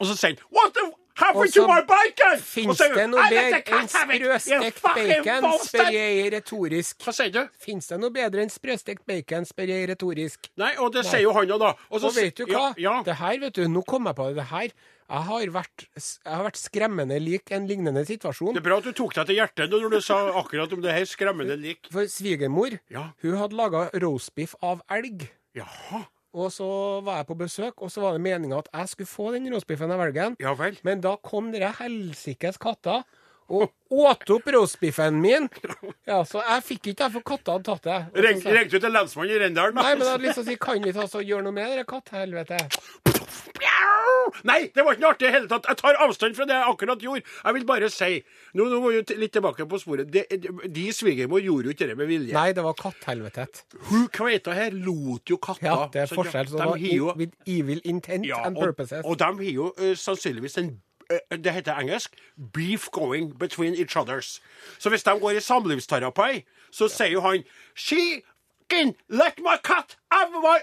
Og 0.00 0.06
så 0.08 0.16
sier 0.18 0.34
han 0.34 0.40
What 0.54 0.74
the 0.74 0.84
happened 1.20 1.52
to 1.52 1.66
my 1.68 1.80
bacon? 1.86 2.38
Fins 2.42 2.78
det 2.80 3.06
noe 3.10 3.20
"I 3.26 3.34
let 3.34 3.50
the 3.52 3.60
bedre 3.60 3.80
enn 3.80 3.90
sprøstekt 3.92 4.82
bacon? 4.82 5.48
spør 5.66 5.90
jeg 5.94 6.30
retorisk. 6.34 6.96
Hva 7.04 7.12
sier 7.16 7.32
du? 7.34 7.40
Fins 7.60 7.90
det 7.90 7.98
noe 8.00 8.10
bedre 8.14 8.44
enn 8.44 8.52
sprøstekt 8.52 9.04
bacon? 9.06 9.44
spør 9.48 9.68
jeg 9.74 9.88
retorisk. 9.92 10.48
Nei, 10.60 10.72
og 10.78 10.92
det 10.96 11.04
sier 11.06 11.22
jo 11.26 11.34
han 11.36 11.50
òg, 11.50 11.60
da. 11.60 11.74
Og, 11.90 12.00
så 12.00 12.06
Og 12.10 12.16
vet 12.16 12.36
du 12.40 12.46
hva? 12.46 12.70
Ja, 12.76 12.96
ja. 12.96 13.02
Det 13.06 13.18
her, 13.20 13.38
vet 13.44 13.54
du, 13.60 13.66
nå 13.68 13.82
kom 13.86 14.08
jeg 14.10 14.16
på 14.16 14.28
det. 14.30 14.36
det 14.40 14.48
her. 14.50 14.70
Jeg 15.10 15.22
har 15.26 15.46
vært, 15.50 15.84
jeg 15.98 16.32
har 16.36 16.44
vært 16.46 16.58
skremmende 16.60 17.16
lik 17.20 17.50
en 17.50 17.66
lignende 17.66 18.04
situasjon. 18.06 18.54
Det 18.54 18.62
er 18.62 18.68
bra 18.68 18.76
at 18.78 18.84
du 18.86 18.92
tok 18.94 19.14
deg 19.18 19.26
til 19.26 19.40
hjertet 19.40 19.70
når 19.74 19.90
du 19.90 20.00
sa 20.06 20.20
akkurat 20.38 20.72
om 20.72 20.80
det 20.84 20.92
her 20.94 21.04
skremmende 21.10 21.56
lik. 21.58 21.88
For 21.90 22.06
svigermor, 22.06 22.78
Ja. 22.88 23.08
hun 23.22 23.36
hadde 23.36 23.58
laga 23.58 23.90
roastbiff 23.94 24.54
av 24.62 24.82
elg. 24.88 25.28
Jaha. 25.58 26.04
Og 26.30 26.52
så 26.54 26.66
var 27.02 27.20
jeg 27.20 27.26
på 27.26 27.36
besøk, 27.40 27.82
og 27.82 27.90
så 27.90 28.04
var 28.04 28.14
det 28.14 28.22
meninga 28.22 28.60
at 28.62 28.68
jeg 28.72 28.92
skulle 28.92 29.10
få 29.10 29.30
den 29.34 29.48
roastbiffen 29.50 29.90
av 29.90 29.98
velgen. 29.98 30.36
Ja. 30.42 30.54
Men 30.86 31.02
da 31.02 31.16
kom 31.26 31.50
dere 31.54 31.72
helsikes 31.80 32.60
katter 32.62 33.02
og 33.50 33.72
åt 33.90 34.30
opp 34.30 34.46
roastbiffen 34.54 35.16
min. 35.20 35.48
Ja, 36.06 36.20
Så 36.24 36.38
jeg 36.46 36.62
fikk 36.68 36.90
ikke 36.92 37.04
det, 37.04 37.12
for 37.16 37.26
katta 37.32 37.56
hadde 37.58 37.66
tatt 37.66 37.82
det. 37.88 37.98
Og 38.14 38.22
Ringte 38.54 38.70
du 38.70 38.78
til 38.86 38.94
lensmannen 38.94 39.34
i 39.34 39.40
Rendalen? 39.42 39.74
da? 39.74 39.82
Nei, 39.82 39.94
men 39.96 40.06
jeg 40.06 40.12
hadde 40.14 40.26
lyst 40.28 40.38
til 40.38 40.44
å 40.44 40.48
si, 40.52 40.56
kan 40.62 40.82
vi 40.86 40.92
ta 40.94 41.04
oss 41.08 41.16
og 41.18 41.26
gjøre 41.26 41.42
noe 41.48 41.56
med 41.56 41.74
det 41.80 41.86
kattehelvete? 41.90 42.60
Nei, 44.46 44.58
det 44.74 44.84
var 44.86 44.94
ikke 44.94 45.02
noe 45.02 45.10
artig 45.14 45.26
i 45.28 45.32
hele 45.34 45.48
tatt. 45.50 45.66
Jeg 45.68 45.78
tar 45.80 45.98
avstand 46.04 46.36
fra 46.38 46.46
det 46.48 46.54
jeg 46.54 46.68
akkurat 46.72 47.02
gjorde. 47.04 47.24
Jeg 47.44 47.56
vil 47.56 47.64
bare 47.68 47.88
si 47.92 48.10
Nå, 48.54 48.66
nå 48.70 48.78
må 48.82 48.90
vi 48.94 49.16
litt 49.20 49.32
tilbake 49.34 49.66
på 49.70 49.78
sporet. 49.82 50.10
De, 50.12 50.22
de, 50.70 50.84
svigermor 50.94 51.42
gjorde 51.42 51.70
jo 51.70 51.74
ikke 51.74 51.88
det 51.90 51.96
med 51.98 52.10
vilje. 52.10 52.34
Nei, 52.36 52.50
det 52.56 52.64
var 52.64 52.76
katthelvetet. 52.78 53.64
Hun 53.90 54.06
kveita 54.14 54.54
her 54.56 54.74
lot 54.76 55.30
jo 55.30 55.38
katta. 55.42 55.66
Ja, 55.66 55.76
det 55.92 56.04
er 56.04 56.12
forskjell. 56.14 56.50
Så 56.50 56.56
de 56.58 56.62
det 56.62 56.68
var 56.70 56.78
har 56.84 56.94
jo- 57.00 57.14
with 57.18 57.34
evil 57.50 57.82
intent 57.84 58.26
ja, 58.26 58.42
and 58.46 58.58
purposes. 58.58 59.02
og 59.04 59.18
de 59.18 59.30
har 59.42 59.52
jo 59.54 59.72
uh, 59.78 59.92
sannsynligvis 59.98 60.58
en 60.62 60.70
det 61.30 61.52
heter 61.52 61.78
engelsk 61.78 62.14
'beef 62.52 62.90
going 62.90 63.38
between 63.38 63.74
each 63.74 63.96
others'. 63.96 64.40
Så 64.78 64.88
hvis 64.88 65.02
de 65.02 65.20
går 65.20 65.30
i 65.30 65.40
samlivsterapi, 65.40 66.44
så 66.72 66.88
sier 66.88 67.12
jo 67.12 67.20
han 67.20 67.44
'She 67.76 68.22
can 68.70 68.94
let 69.08 69.38
my 69.38 69.56
cat 69.64 69.96
have 70.12 70.30
my 70.30 70.58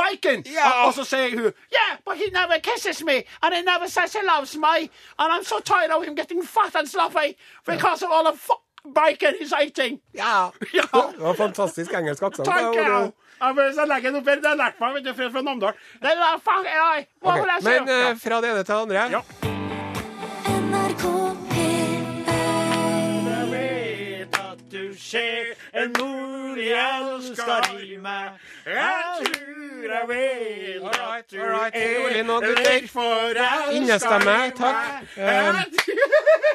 bacon'. 0.00 0.42
Ja. 0.52 0.86
Og, 0.86 0.94
så 0.94 1.04
sier 1.04 1.30
hun 1.30 1.52
'Yeah, 1.72 1.92
but 2.04 2.16
he 2.16 2.30
never 2.30 2.58
kisses 2.58 3.02
me, 3.02 3.22
and 3.42 3.54
he 3.54 3.62
never 3.62 3.88
says 3.88 4.12
he 4.12 4.22
loves 4.22 4.56
me, 4.56 4.76
and 5.18 5.32
I'm 5.32 5.44
so 5.44 5.58
tired 5.60 5.90
of 5.90 6.04
him 6.04 6.16
getting 6.16 6.46
fat 6.46 6.74
and 6.74 6.86
sloppy 6.88 7.36
because 7.66 8.04
of 8.04 8.10
all 8.12 8.24
the 8.24 8.34
f 8.34 8.48
bacon 8.94 9.34
he's 9.40 9.52
eating'. 9.64 10.00
Ja. 10.12 10.50
Ja. 10.72 11.12
Det 11.12 11.18
var 11.22 11.34
fantastisk 11.34 11.92
engelsk 11.92 12.22
aksent. 12.22 12.48
Takk, 12.48 12.76
ja. 12.76 13.10
Jeg 13.40 13.88
legger 13.88 14.10
den 14.10 14.16
opp 14.20 14.80
meg 14.80 14.94
vet 14.94 15.04
du, 15.04 15.14
fra, 15.16 15.30
fra 15.32 15.42
Namdal. 15.42 15.72
Det 16.02 16.10
fuck, 16.44 16.66
nei. 16.66 17.06
Hva 17.24 17.32
Ok, 17.32 17.40
vil 17.40 17.52
jeg 17.54 17.62
si? 17.62 17.70
Men 17.70 17.88
eh, 17.88 18.16
fra 18.20 18.40
det 18.40 18.50
ene 18.50 18.64
til 18.64 18.74
det 18.74 18.82
andre. 18.82 19.06
Ja. 19.16 19.22
Ser 25.10 25.52
en 25.82 25.92
mor 25.98 26.58
jeg 26.60 27.00
elsker 27.14 27.70
i 27.84 27.96
meg. 28.00 28.40
Jeg 28.66 29.26
tror 29.26 29.94
jeg 29.94 30.08
vet 30.08 30.84
at 30.84 31.30
du 31.30 31.40
er 31.40 32.80
gutter. 32.80 33.34
rett 33.40 33.74
Innestemme, 33.74 34.36
takk. 34.56 35.06
Eh, 35.16 35.62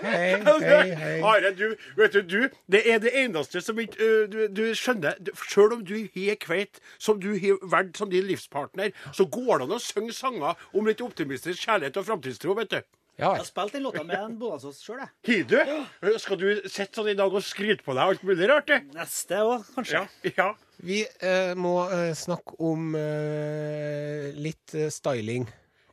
Hei, 0.05 0.41
hei, 0.45 0.95
hei. 0.99 1.21
Are, 1.23 1.51
du, 1.57 1.75
vet 1.97 2.13
du, 2.13 2.21
du, 2.21 2.49
det 2.71 2.81
er 2.91 2.99
det 3.03 3.13
eneste 3.23 3.61
som 3.63 3.79
ikke 3.79 4.27
du, 4.31 4.41
du 4.53 4.63
skjønner. 4.77 5.17
sjøl 5.49 5.73
om 5.79 5.85
du 5.85 5.95
har 6.15 6.35
Kveit 6.43 6.79
som 6.99 7.19
du 7.21 7.31
har 7.33 7.57
valgt 7.71 7.97
som 7.97 8.11
din 8.11 8.27
livspartner, 8.27 8.91
så 9.13 9.25
går 9.25 9.57
det 9.57 9.67
an 9.69 9.77
å 9.77 9.81
synge 9.81 10.13
sanger 10.13 10.67
om 10.73 10.85
litt 10.85 11.01
optimistisk 11.01 11.65
kjærlighet 11.65 11.97
og 11.97 12.05
framtidstro, 12.11 12.53
vet 12.59 12.75
du. 12.75 12.81
Ja, 13.15 13.29
Jeg 13.31 13.45
har 13.45 13.47
spilt 13.47 13.71
den 13.77 13.85
låta 13.85 14.01
med 14.03 14.17
en 14.19 14.33
Bonasås 14.39 14.81
sjøl, 14.83 14.99
jeg. 15.23 15.45
Har 15.47 16.09
du? 16.11 16.17
Skal 16.19 16.39
du 16.41 16.47
sitte 16.67 16.99
sånn 16.99 17.13
i 17.13 17.15
dag 17.15 17.31
og 17.31 17.43
skryte 17.47 17.85
på 17.85 17.93
deg 17.95 18.03
alt 18.11 18.25
mulig 18.27 18.49
rart? 18.51 18.73
Neste 18.91 19.37
òg, 19.39 19.63
kanskje. 19.77 20.01
Ja. 20.27 20.33
ja. 20.35 20.47
Vi 20.83 20.97
eh, 21.23 21.53
må 21.55 21.77
eh, 21.95 22.09
snakke 22.19 22.57
om 22.67 22.89
eh, 22.99 24.33
litt 24.35 24.75
eh, 24.75 24.89
styling 24.91 25.47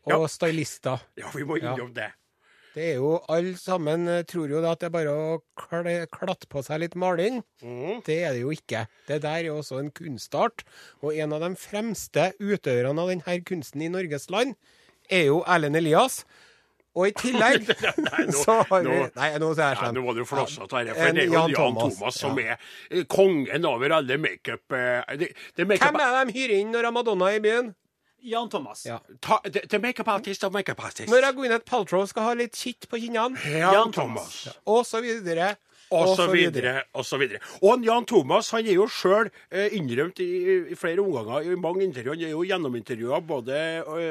og 0.08 0.16
Ja. 0.16 0.18
stylister. 0.34 1.04
Ja, 1.20 1.30
vi 1.36 1.46
må 1.46 1.60
innom 1.62 1.94
det. 1.94 2.08
Det 2.74 2.88
er 2.88 2.98
jo 2.98 3.14
alle 3.30 3.54
sammen 3.60 4.08
eh, 4.10 4.24
tror 4.26 4.50
jo 4.50 4.64
da 4.64 4.72
at 4.74 4.82
det 4.82 4.88
er 4.90 4.94
bare 4.98 5.14
å 5.14 5.38
kl 5.62 5.86
klatte 6.10 6.50
på 6.50 6.64
seg 6.66 6.82
litt 6.82 6.98
maling. 6.98 7.38
Det 7.62 8.18
er 8.24 8.34
det 8.34 8.42
jo 8.42 8.50
ikke. 8.50 8.88
Det 9.06 9.22
der 9.22 9.44
er 9.46 9.54
også 9.54 9.78
en 9.78 9.92
kunstart. 9.94 10.66
Og 11.06 11.14
en 11.14 11.38
av 11.38 11.46
de 11.46 11.54
fremste 11.54 12.32
utøverne 12.42 12.98
av 13.06 13.14
denne 13.14 13.38
kunsten 13.46 13.86
i 13.86 13.92
Norges 13.94 14.26
land 14.32 14.56
er 15.12 15.28
jo 15.28 15.42
Erlend 15.46 15.76
Elias. 15.78 16.24
Og 16.94 17.06
i 17.08 17.12
tillegg 17.22 17.68
nå- 17.70 18.32
så 18.36 18.58
har 18.68 18.82
vi 18.84 18.96
Nei, 19.16 19.28
nå 19.40 19.52
Ja, 19.56 19.70
sånn. 19.78 19.96
nå 19.96 20.14
du 20.16 20.24
flossete, 20.28 20.76
Are. 20.76 20.92
En 20.92 20.98
For 20.98 21.16
det 21.16 21.22
er 21.22 21.30
jo 21.30 21.32
Jan 21.38 21.54
Jan, 21.54 21.54
Thomas, 21.56 21.96
Thomas, 21.98 22.18
som 22.20 22.38
ja. 22.40 22.56
er 22.56 22.98
eh, 23.00 23.04
kongen 23.08 23.64
over 23.68 23.94
alle 23.98 24.18
makeup... 24.20 24.76
eh, 24.76 25.16
det, 25.16 25.30
det 25.56 25.68
makeup 25.70 25.88
Hvem 25.88 26.02
er 26.04 26.18
de 26.26 26.36
hyrer 26.36 26.58
inn 26.60 26.74
når 26.74 26.90
Madonna 26.92 27.30
er 27.32 27.40
i 27.40 27.44
byen? 27.46 27.72
Jan 28.22 28.46
Thomas. 28.52 28.84
Ja. 28.86 29.00
ta, 29.20 29.40
the, 29.42 29.64
det 29.66 29.80
makeup 29.82 30.08
artist 30.08 30.44
of 30.46 30.52
makeup 30.54 30.78
artist. 30.84 31.08
Når 31.10 31.32
Gwyneth 31.34 31.64
Paltrow 31.66 32.04
skal 32.06 32.28
ha 32.28 32.34
litt 32.38 32.54
kitt 32.54 32.86
på 32.86 33.00
kinnene, 33.02 33.34
Jan 33.58 33.90
Thomas. 33.92 34.44
og 34.62 34.84
så 34.86 35.00
videre. 35.02 35.56
Og 35.92 36.14
så 36.16 36.24
videre, 36.30 36.86
og 36.96 37.04
så 37.04 37.18
videre. 37.20 37.42
Og 37.66 37.82
Jan 37.84 38.06
Thomas 38.08 38.48
han 38.54 38.64
er 38.64 38.78
jo 38.78 38.86
sjøl 38.88 39.28
eh, 39.50 39.74
innrømt 39.76 40.22
i, 40.24 40.28
i 40.72 40.78
flere 40.78 41.02
omganger 41.02 41.50
i 41.50 41.58
mange 41.60 41.82
intervjuer. 41.84 42.14
Han 42.16 42.24
er 42.24 42.32
jo 42.32 42.46
gjennomintervjua 42.48 43.18
både 43.28 43.58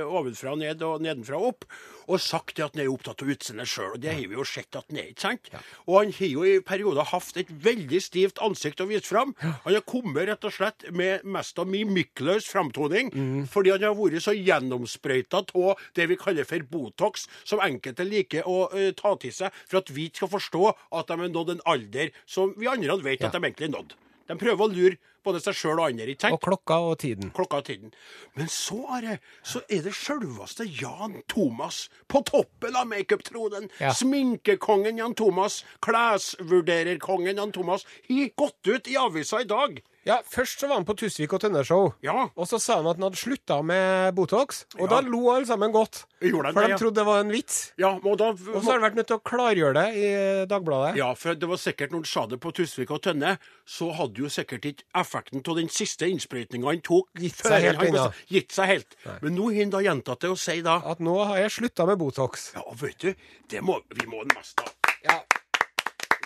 ovenfra 0.05 0.53
og 0.53 0.61
ned 0.61 0.83
og 0.85 1.01
nedenfra 1.01 1.39
og 1.39 1.55
opp. 1.55 1.65
Og 2.07 2.21
sagt 2.21 2.59
at 2.59 2.75
han 2.75 2.83
er 2.83 2.91
opptatt 2.91 3.21
av 3.23 3.31
utseendet 3.33 3.69
sjøl. 3.69 3.95
Og 3.95 4.01
det 4.03 4.13
har 4.15 4.25
vi 4.25 4.37
jo 4.37 4.45
sett 4.47 4.75
at 4.77 4.87
han 4.89 5.01
er, 5.01 5.11
ikke 5.11 5.25
sant? 5.25 5.51
Og 5.87 5.97
han 5.99 6.13
har 6.17 6.31
jo 6.31 6.45
i 6.47 6.55
perioder 6.65 7.09
hatt 7.11 7.39
et 7.41 7.51
veldig 7.63 8.01
stivt 8.03 8.41
ansikt 8.43 8.83
å 8.83 8.89
vise 8.89 9.07
fram. 9.07 9.33
Han 9.41 9.75
har 9.75 9.85
kommet 9.87 10.27
rett 10.29 10.47
og 10.47 10.55
slett 10.55 10.87
med 10.95 11.25
mest 11.25 11.59
av 11.61 11.69
mimikkløs 11.71 12.49
framtoning 12.51 13.11
fordi 13.51 13.73
han 13.73 13.85
har 13.85 13.95
vært 13.97 14.23
så 14.23 14.33
gjennomsprøyta 14.35 15.43
av 15.57 15.81
det 15.97 16.07
vi 16.11 16.19
kaller 16.19 16.47
for 16.47 16.67
Botox, 16.71 17.27
som 17.47 17.61
enkelte 17.63 18.05
liker 18.07 18.47
å 18.49 18.67
uh, 18.73 18.91
ta 18.97 19.15
til 19.21 19.33
seg 19.35 19.55
for 19.63 19.81
at 19.81 19.91
vi 19.93 20.09
skal 20.13 20.31
forstå 20.31 20.63
at 20.69 21.09
de 21.09 21.19
har 21.23 21.33
nådd 21.33 21.55
en 21.55 21.65
alder 21.73 22.13
som 22.25 22.55
vi 22.57 22.69
andre 22.71 22.99
vet 23.03 23.23
at 23.25 23.35
de 23.35 23.43
egentlig 23.43 23.69
har 23.69 23.77
nådd. 23.79 23.95
De 24.31 24.39
prøver 24.39 24.63
å 24.63 24.71
lure 24.71 24.97
både 25.25 25.41
seg 25.43 25.57
sjøl 25.57 25.79
og 25.81 25.89
andre. 25.89 26.07
ikke 26.13 26.25
sant? 26.25 26.37
Og 26.37 26.43
klokka 26.45 26.77
og 26.87 26.97
tiden. 27.03 27.31
klokka 27.35 27.59
og 27.61 27.67
tiden. 27.67 27.93
Men 28.39 28.47
så, 28.51 28.79
Are, 28.95 29.17
så 29.43 29.61
er 29.69 29.83
det 29.85 29.93
sjølveste 29.97 30.65
Jan 30.65 31.19
Thomas 31.31 31.83
på 32.07 32.23
toppen 32.27 32.77
av 32.79 32.87
makeuptronen. 32.89 33.69
Ja. 33.81 33.91
Sminkekongen 33.97 35.01
Jan 35.01 35.15
Thomas, 35.19 35.61
klesvurdererkongen 35.85 37.37
Jan 37.43 37.51
Thomas, 37.51 37.85
har 38.09 38.31
gått 38.39 38.71
ut 38.71 38.87
i 38.87 38.97
avisa 38.97 39.43
i 39.43 39.49
dag. 39.49 39.81
Ja, 40.07 40.15
Først 40.25 40.59
så 40.59 40.65
var 40.67 40.79
han 40.79 40.85
på 40.87 40.95
Tusvik 40.97 41.33
og 41.35 41.41
Tønneshow. 41.43 41.91
Ja. 42.01 42.27
Og 42.33 42.47
så 42.49 42.57
sa 42.61 42.79
han 42.79 42.87
at 42.89 42.97
han 42.97 43.05
hadde 43.05 43.19
slutta 43.21 43.59
med 43.61 44.15
Botox. 44.17 44.63
Og 44.79 44.87
Ja. 44.87 44.95
da 44.95 44.99
lo 45.05 45.29
alle 45.29 45.45
sammen 45.45 45.71
godt. 45.71 46.05
For 46.21 46.43
det, 46.43 46.53
de 46.55 46.69
ja? 46.71 46.77
trodde 46.77 46.95
det 46.95 47.05
var 47.05 47.19
en 47.21 47.29
vits. 47.29 47.59
Ja, 47.77 47.91
og 48.03 48.17
da... 48.17 48.29
Og 48.31 48.63
så 48.63 48.71
har 48.71 48.79
han 48.79 48.85
vært 48.87 48.95
nødt 48.97 49.07
til 49.11 49.17
å 49.19 49.23
klargjøre 49.25 49.73
det 49.77 49.85
i 49.97 50.09
Dagbladet. 50.49 50.95
Ja, 50.97 51.11
for 51.13 51.37
det 51.37 51.49
var 51.49 51.61
sikkert 51.61 51.91
når 51.93 52.01
han 52.01 52.09
sa 52.09 52.25
det 52.31 52.39
på 52.41 52.51
Tusvik 52.57 52.89
og 52.91 53.01
Tønne, 53.05 53.35
så 53.65 53.91
hadde 53.93 54.23
jo 54.25 54.29
sikkert 54.33 54.65
ikke 54.71 54.83
effekten 55.03 55.45
av 55.45 55.55
den 55.61 55.69
siste 55.69 56.09
innsprøytninga 56.09 56.65
han 56.73 56.81
tok, 56.81 57.09
Gitt 57.21 57.37
seg 57.45 57.61
helt 57.61 57.85
ennå. 57.85 58.07
Gitt 58.29 58.51
seg 58.57 58.73
helt. 58.73 58.97
Men 59.21 59.35
nå 59.37 59.51
har 59.51 59.59
han 59.61 59.69
da 59.77 59.83
gjentatt 59.85 60.25
det 60.25 60.33
og 60.33 60.37
sier 60.41 60.63
da 60.65 60.79
At 60.85 60.99
nå 60.99 61.13
har 61.25 61.37
jeg 61.43 61.51
slutta 61.59 61.85
med 61.85 62.01
Botox. 62.01 62.51
Ja, 62.57 62.65
og 62.65 62.81
vet 62.81 62.97
du, 63.05 63.13
det 63.53 63.61
må 63.61 63.77
vi 63.93 64.09
må 64.09 64.25
mest 64.33 64.59
ha. 64.65 64.69
Ja. 65.05 65.19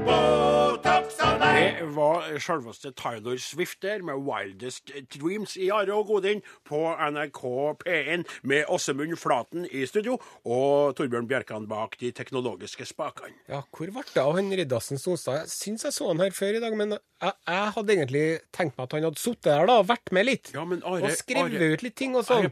Botox. 0.06 1.13
Det 1.24 1.86
var 1.96 2.26
selveste 2.44 2.92
Tyler 3.00 3.38
Swift 3.40 3.82
der 3.82 4.02
med 4.04 4.14
'Wildest 4.26 4.92
Dreams' 5.16 5.56
i 5.60 5.70
Are 5.72 5.94
og 5.96 6.08
Godin 6.08 6.42
på 6.68 6.80
NRK 7.12 7.44
P1 7.84 8.24
med 8.44 8.64
Åsemund 8.70 9.16
Flaten 9.18 9.68
i 9.72 9.86
studio 9.86 10.18
og 10.46 10.96
Torbjørn 10.98 11.28
Bjerkan 11.28 11.68
bak 11.70 11.96
de 12.00 12.12
teknologiske 12.12 12.86
spakene. 12.86 13.32
Ja, 13.50 13.62
hvor 13.72 13.86
ble 13.92 14.04
det 14.14 14.18
av 14.24 14.36
han 14.36 14.52
Riddarsen 14.52 14.98
Solstad? 15.00 15.34
Jeg 15.44 15.48
syns 15.54 15.84
jeg 15.88 15.94
så 15.94 16.08
han 16.12 16.20
her 16.20 16.32
før 16.36 16.58
i 16.58 16.60
dag, 16.60 16.76
men 16.78 16.90
jeg, 17.24 17.32
jeg 17.48 17.72
hadde 17.78 17.94
egentlig 17.96 18.26
tenkt 18.52 18.78
meg 18.78 18.84
at 18.84 18.92
han 18.98 19.04
hadde 19.08 19.20
sittet 19.24 19.44
der 19.48 19.66
da, 19.70 19.78
og 19.80 19.88
vært 19.88 20.12
med 20.12 20.26
litt. 20.28 20.52
Ja, 20.54 20.66
men 20.66 20.82
Are- 20.84 21.04
og 21.08 21.12
skrevet 21.16 21.56
Are- 21.56 21.74
ut 21.74 21.84
litt 21.88 21.96
ting 21.96 22.16
og 22.18 22.26
Jeg 22.28 22.52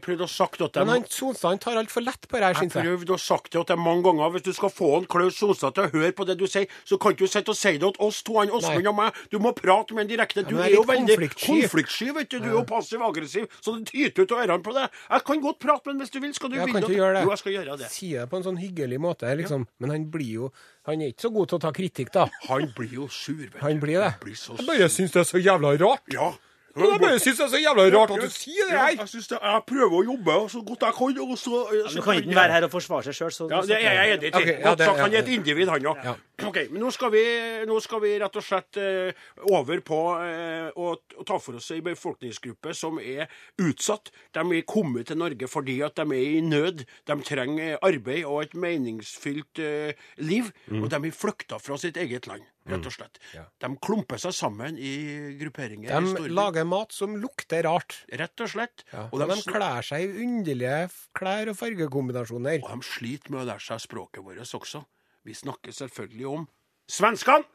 Men 0.86 0.88
han 0.94 1.04
Solstad 1.12 1.50
han 1.50 1.58
tar 1.58 1.76
altfor 1.76 2.00
lett 2.06 2.24
på 2.28 2.38
det 2.40 2.42
her, 2.48 2.54
Jeg 2.54 2.70
syns 2.70 2.74
jeg. 2.80 2.84
prøvde 2.88 3.12
å 3.12 3.20
sagt 3.20 3.52
det 3.52 3.66
til 3.66 3.76
deg 3.76 3.84
mange 3.84 4.02
ganger. 4.08 4.30
Hvis 4.32 4.42
du 4.48 4.52
skal 4.52 4.70
få 4.70 4.96
en 5.02 5.06
Klaus 5.06 5.36
Solstad 5.36 5.74
til 5.74 5.84
å 5.84 5.90
høre 5.92 6.12
på 6.12 6.24
det 6.26 6.38
du 6.38 6.46
sier, 6.46 6.66
så 6.86 6.96
kan 6.98 7.12
du 7.14 7.26
sitte 7.26 7.50
og 7.52 7.56
si 7.56 7.72
det 7.76 7.80
til 7.80 7.92
oss 8.06 8.22
to, 8.22 8.38
han 8.38 8.48
Åsmund 8.62 8.90
og 8.92 8.96
meg. 8.98 9.20
Du 9.32 9.38
må 9.42 9.52
prate 9.56 9.96
med 9.96 10.04
ham 10.04 10.12
direkte. 10.12 10.44
Du 10.46 10.54
ja, 10.56 10.62
er 10.62 10.70
er 10.70 10.76
jo 10.76 10.84
veldig 10.88 11.30
konfliktsky. 11.34 12.10
vet 12.16 12.30
du. 12.30 12.38
Du 12.42 12.48
er 12.50 12.56
jo 12.60 12.64
passiv-aggressiv, 12.68 13.48
så 13.60 13.76
det 13.78 13.90
tyter 13.90 14.26
ut 14.26 14.34
av 14.36 14.44
ørene 14.44 14.62
på 14.62 14.76
deg. 14.76 15.00
Jeg 15.10 15.26
kan 15.28 15.42
godt 15.48 15.58
prate 15.62 15.86
med 15.86 15.94
ham 15.94 16.04
hvis 16.04 16.14
du 16.14 16.20
vil. 16.20 16.34
Skal 16.34 16.52
du 16.52 16.58
begynne 16.60 16.92
gjøre 16.96 17.16
det. 17.18 17.24
Jo, 17.24 17.32
jeg 17.32 17.42
skal 17.42 17.56
gjøre 17.56 17.78
det. 17.80 17.90
Sier 17.92 18.22
det 18.24 18.30
på 18.30 18.40
en 18.40 18.46
sånn 18.46 18.60
hyggelig 18.62 19.00
måte, 19.02 19.34
liksom. 19.42 19.66
Men 19.82 19.96
han 19.96 20.06
blir 20.12 20.32
jo 20.42 20.52
Han 20.88 20.98
er 20.98 21.12
ikke 21.12 21.28
så 21.28 21.30
god 21.30 21.50
til 21.50 21.58
å 21.60 21.62
ta 21.62 21.70
kritikk, 21.70 22.08
da. 22.14 22.24
Han 22.48 22.64
blir 22.74 22.94
jo 22.96 23.04
sur, 23.06 23.36
vet 23.38 23.52
du. 23.54 23.60
Han 23.62 23.78
blir 23.82 24.00
det. 24.02 24.14
blir 24.24 24.34
så 24.34 24.56
Jeg 24.58 24.66
bare 24.66 24.88
syns 24.90 25.14
det 25.14 25.20
er 25.22 25.28
så 25.28 25.38
jævla 25.38 25.76
rart. 25.78 26.02
Ja. 26.10 26.32
Jeg 26.72 27.00
bare 27.02 27.18
syns 27.20 27.36
det 27.36 27.44
er 27.44 27.50
så 27.52 27.60
jævla 27.60 27.84
rart 27.92 28.10
at 28.14 28.22
du 28.22 28.30
sier 28.32 28.68
det 28.70 28.78
her. 28.78 28.94
jeg, 28.96 29.08
synes 29.08 29.28
det, 29.28 29.38
jeg 29.42 29.62
prøver 29.68 29.96
å 29.98 30.02
jobbe 30.06 30.36
så 30.48 30.62
godt 30.64 30.86
jeg 30.86 30.94
kan. 30.98 31.18
Og 31.22 31.38
så, 31.38 31.58
Du 31.92 32.02
kan 32.02 32.20
ikke 32.20 32.36
være 32.38 32.52
her 32.56 32.64
og 32.64 32.70
forsvare 32.72 33.04
seg 33.08 33.18
sjøl, 33.18 33.32
så 33.36 33.48
Ja, 33.50 33.60
det 33.68 33.76
er 33.76 33.96
jeg 33.98 34.14
enig 34.16 34.30
i. 34.30 34.32
Okay, 34.32 34.56
ja, 34.60 34.74
det- 34.74 34.88
han 35.02 35.12
er 35.12 35.18
et 35.18 35.28
individ, 35.28 35.68
han 35.68 35.88
òg. 35.92 36.04
Ja. 36.04 36.14
Ok, 36.48 36.56
men 36.72 36.80
nå 36.82 36.90
skal, 36.90 37.12
vi, 37.12 37.22
nå 37.68 37.76
skal 37.84 38.00
vi 38.02 38.18
rett 38.18 38.36
og 38.40 38.42
slett 38.42 38.78
uh, 38.80 39.12
over 39.52 39.80
på 39.86 39.98
uh, 40.18 40.70
å, 40.74 40.94
å 40.96 41.26
ta 41.28 41.38
for 41.38 41.60
oss 41.60 41.70
ei 41.70 41.80
befolkningsgruppe 41.84 42.74
som 42.74 42.98
er 42.98 43.28
utsatt. 43.62 44.10
De 44.34 44.40
er 44.40 44.64
kommet 44.66 45.06
til 45.12 45.20
Norge 45.20 45.46
fordi 45.50 45.76
at 45.86 45.94
de 46.00 46.08
er 46.16 46.38
i 46.38 46.40
nød. 46.40 46.82
De 47.06 47.18
trenger 47.22 47.78
arbeid 47.84 48.24
og 48.24 48.42
et 48.42 48.56
meningsfylt 48.58 49.60
uh, 49.62 49.92
liv. 50.18 50.50
Mm. 50.66 50.82
Og 50.82 50.90
de 50.90 51.02
har 51.04 51.14
flykta 51.14 51.60
fra 51.62 51.78
sitt 51.78 52.00
eget 52.00 52.26
land, 52.26 52.42
rett 52.68 52.86
og 52.86 52.92
slett. 52.94 53.18
De 53.60 53.70
klumper 53.82 54.20
seg 54.22 54.34
sammen 54.36 54.76
i 54.78 54.92
grupperinger. 55.40 55.90
De 55.92 56.26
i 56.26 56.32
lager 56.32 56.64
mat 56.68 56.92
som 56.94 57.16
lukter 57.18 57.62
rart. 57.66 58.04
Rett 58.12 58.40
og 58.44 58.48
slett. 58.54 58.84
Ja. 58.92 59.08
Og, 59.10 59.18
Og 59.20 59.26
de, 59.26 59.34
de 59.34 59.52
kler 59.52 59.82
seg 59.82 60.04
i 60.06 60.24
underlige 60.26 60.88
klær 61.18 61.50
og 61.50 61.56
fargekombinasjoner. 61.58 62.60
og 62.62 62.70
de 62.78 62.82
sliter 62.86 63.30
med 63.34 63.42
å 63.42 63.48
lære 63.52 63.66
seg 63.66 63.80
språket 63.88 64.22
vårt 64.24 64.38
også. 64.42 64.84
Vi 65.24 65.34
snakker 65.34 65.72
selvfølgelig 65.72 66.26
om 66.26 66.48
svenskene. 66.90 67.46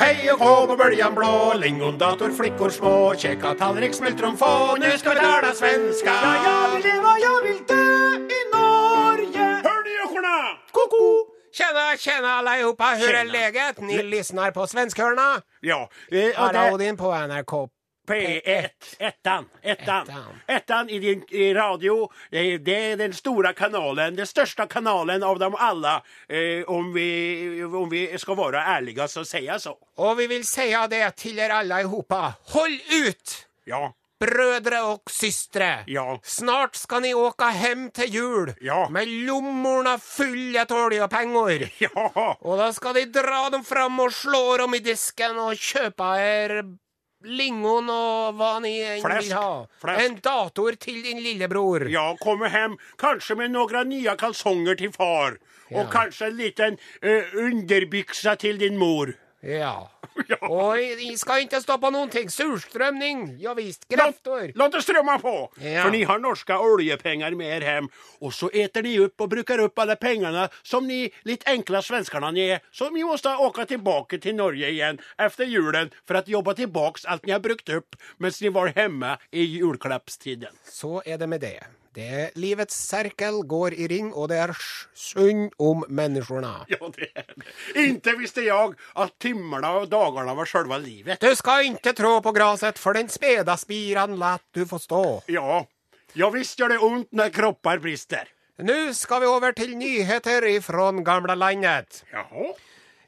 Hei 0.00 0.14
og 0.32 0.40
hå 0.40 0.52
på 0.70 0.76
bøljan 0.80 1.14
blå, 1.14 1.30
lingondator, 1.60 2.32
flikkor 2.34 2.72
små, 2.72 2.92
kjekka 3.20 3.52
tallrik, 3.60 3.92
smultron 3.94 4.36
få, 4.40 4.76
nu 4.80 4.88
skal 4.98 5.14
vi 5.18 5.20
tala 5.24 5.52
svenska. 5.54 6.14
Ja, 6.24 6.32
jag 6.46 6.72
vill 6.74 6.86
leva, 6.88 7.12
jeg 7.20 7.42
vil 7.46 7.60
dø 7.68 7.84
i 8.38 8.40
Norge. 8.52 9.46
Hør 9.66 9.82
de 9.86 9.96
gjøkorna! 9.98 10.34
Ko-ko! 10.72 11.04
Tjena, 11.52 11.96
tjena 11.98 12.28
allihopa! 12.32 12.84
Hur 12.98 13.08
är 13.08 13.18
Tjena. 13.18 13.32
läget? 13.32 13.80
Ni 13.80 14.02
lyssnar 14.02 14.50
på 14.50 14.66
Svenskhörna. 14.66 15.42
Ja, 15.60 15.90
eh, 16.10 16.42
og 16.44 16.52
det 16.52 16.72
Odin 16.72 16.96
på 16.96 17.12
NRK. 17.14 17.68
P1. 18.08 18.68
Ettan. 18.98 19.48
Ettan. 19.62 20.02
Ettan. 20.08 20.40
Ettan 20.46 20.88
i 20.90 20.98
din 20.98 21.24
i 21.30 21.54
radio. 21.54 22.10
Eh, 22.30 22.60
Det 22.60 22.90
är 22.90 22.96
den 22.96 23.14
stora 23.14 23.52
kanalen, 23.52 24.16
den 24.16 24.26
största 24.26 24.66
kanalen 24.66 25.22
av 25.22 25.38
dem 25.38 25.54
alla. 25.58 26.02
Eh, 26.28 26.64
om, 26.66 26.92
vi, 26.94 27.64
om 27.64 27.88
vi 27.88 28.18
ska 28.18 28.34
vara 28.34 28.64
ärliga 28.64 29.08
så 29.08 29.24
säga 29.24 29.58
så. 29.58 29.78
Och 29.96 30.20
vi 30.20 30.26
vill 30.26 30.46
säga 30.46 30.86
det 30.88 31.10
till 31.16 31.38
er 31.38 31.50
allihopa. 31.50 32.34
Håll 32.44 32.80
ut! 33.06 33.46
Ja, 33.64 33.92
Brödre 34.20 34.82
og 34.84 35.08
systre. 35.10 35.84
ja, 35.88 36.18
Snart 36.22 36.76
skal 36.76 37.00
ni 37.02 37.14
åka 37.14 37.48
hem 37.56 37.90
til 37.90 38.10
jul 38.14 38.52
Ja. 38.60 38.88
med 38.90 39.08
lommorna 39.08 39.98
fulle 39.98 40.60
av 40.60 40.72
oljepengar. 40.76 41.70
ja. 41.78 42.36
Og 42.42 42.58
da 42.58 42.70
skal 42.72 42.94
de 42.94 43.06
dra 43.06 43.48
dem 43.50 43.64
fram 43.64 43.98
og 44.00 44.12
slå 44.12 44.58
dem 44.60 44.74
i 44.76 44.82
disken 44.84 45.38
og 45.40 45.54
kjøpe 45.56 46.10
er 46.20 46.62
lingon 47.24 47.88
og 47.92 48.36
hva 48.36 48.60
ni 48.64 48.74
vil 48.80 49.32
ha. 49.36 49.48
Flesk. 49.80 50.04
En 50.04 50.14
dator 50.24 50.76
til 50.80 51.02
din 51.04 51.18
lillebror. 51.20 51.88
Ja, 51.92 52.14
komme 52.20 52.48
hjem, 52.52 52.76
kanskje 53.00 53.36
med 53.36 53.52
noen 53.52 53.88
nye 53.88 54.14
kalsonger 54.20 54.76
til 54.80 54.92
far. 54.92 55.36
Ja. 55.70 55.80
Og 55.82 55.90
kanskje 55.92 56.26
en 56.30 56.36
liten 56.36 56.78
uh, 57.04 57.34
underbyxa 57.44 58.36
til 58.40 58.58
din 58.58 58.76
mor. 58.80 59.12
Ja. 59.40 59.90
Ja. 60.28 60.36
Och 60.48 60.76
skal 61.18 61.40
ikke 61.44 61.60
stoppe 61.62 61.88
noen 61.90 62.10
ting 62.12 62.28
Surstrømning 62.30 63.38
ja 63.40 63.54
visst. 63.54 63.86
Låt, 63.88 64.26
La, 64.26 64.40
la 64.54 64.68
det 64.68 64.82
strømme 64.82 65.16
på! 65.22 65.32
Ja. 65.62 65.84
For 65.84 65.94
ni 65.94 66.02
har 66.04 66.20
norske 66.20 66.56
oljepengar 66.58 67.34
med 67.38 67.54
her 67.54 67.66
hjem. 67.66 67.88
Og 68.20 68.34
så 68.36 68.50
eter 68.52 68.84
ni 68.84 68.96
opp 69.00 69.24
og 69.24 69.30
bruker 69.32 69.62
opp 69.64 69.80
alle 69.80 69.96
pengene 69.96 70.48
som 70.62 70.86
ni, 70.86 71.06
litt 71.24 71.46
enkla 71.48 71.82
svenskarna 71.82 72.30
ni 72.30 72.48
är. 72.50 72.60
Så 72.70 72.90
ni 72.90 73.04
må 73.04 73.16
åke 73.16 73.66
tilbake 73.66 74.18
til 74.18 74.34
Norge 74.34 74.68
igjen 74.68 75.00
efter 75.18 75.44
julen 75.44 75.90
for 76.04 76.20
å 76.20 76.24
jobbe 76.26 76.54
tilbake 76.54 77.08
alt 77.08 77.26
ni 77.26 77.32
har 77.32 77.40
brukt 77.40 77.68
opp 77.70 77.96
mens 78.18 78.42
ni 78.42 78.48
var 78.48 78.72
hjemme 78.76 79.16
i 79.30 79.44
julklappstiden. 79.56 80.52
Så 80.64 81.02
er 81.06 81.18
det 81.18 81.28
med 81.28 81.40
det. 81.40 81.79
Det 81.94 82.06
er 82.06 82.34
livets 82.38 82.76
serkel 82.86 83.40
går 83.50 83.74
i 83.74 83.86
ring, 83.90 84.12
og 84.14 84.28
det 84.30 84.36
er 84.38 84.52
synd 84.94 85.50
om 85.58 85.82
menneskene. 85.90 86.52
Ja, 86.70 86.78
det 86.94 87.08
er 87.18 87.26
det. 87.34 87.46
Inte 87.82 88.14
visste 88.18 88.44
jeg 88.46 88.76
at 88.94 89.16
timla 89.18 89.72
og 89.80 89.88
dagarna 89.90 90.36
var 90.38 90.46
sjølve 90.46 90.78
livet. 90.84 91.18
Du 91.20 91.34
skal 91.34 91.66
inte 91.66 91.92
tro 91.92 92.20
på 92.22 92.32
graset, 92.32 92.78
för 92.78 92.94
den 92.94 93.08
speda 93.08 93.56
spiran 93.56 94.16
lat 94.16 94.42
du 94.54 94.66
få 94.66 94.78
stå. 94.78 95.22
Ja, 95.26 95.66
ja 96.12 96.30
visst 96.30 96.58
gjør 96.58 96.68
det 96.68 96.78
ont 96.78 97.12
när 97.12 97.30
kropper 97.30 97.78
brister. 97.78 98.28
Nu 98.58 98.94
ska 98.94 99.18
vi 99.18 99.26
över 99.26 99.52
till 99.52 99.76
nyheter 99.76 100.44
ifra 100.44 100.92
gamla 100.92 101.34
landet. 101.34 102.04
Jaha. 102.12 102.54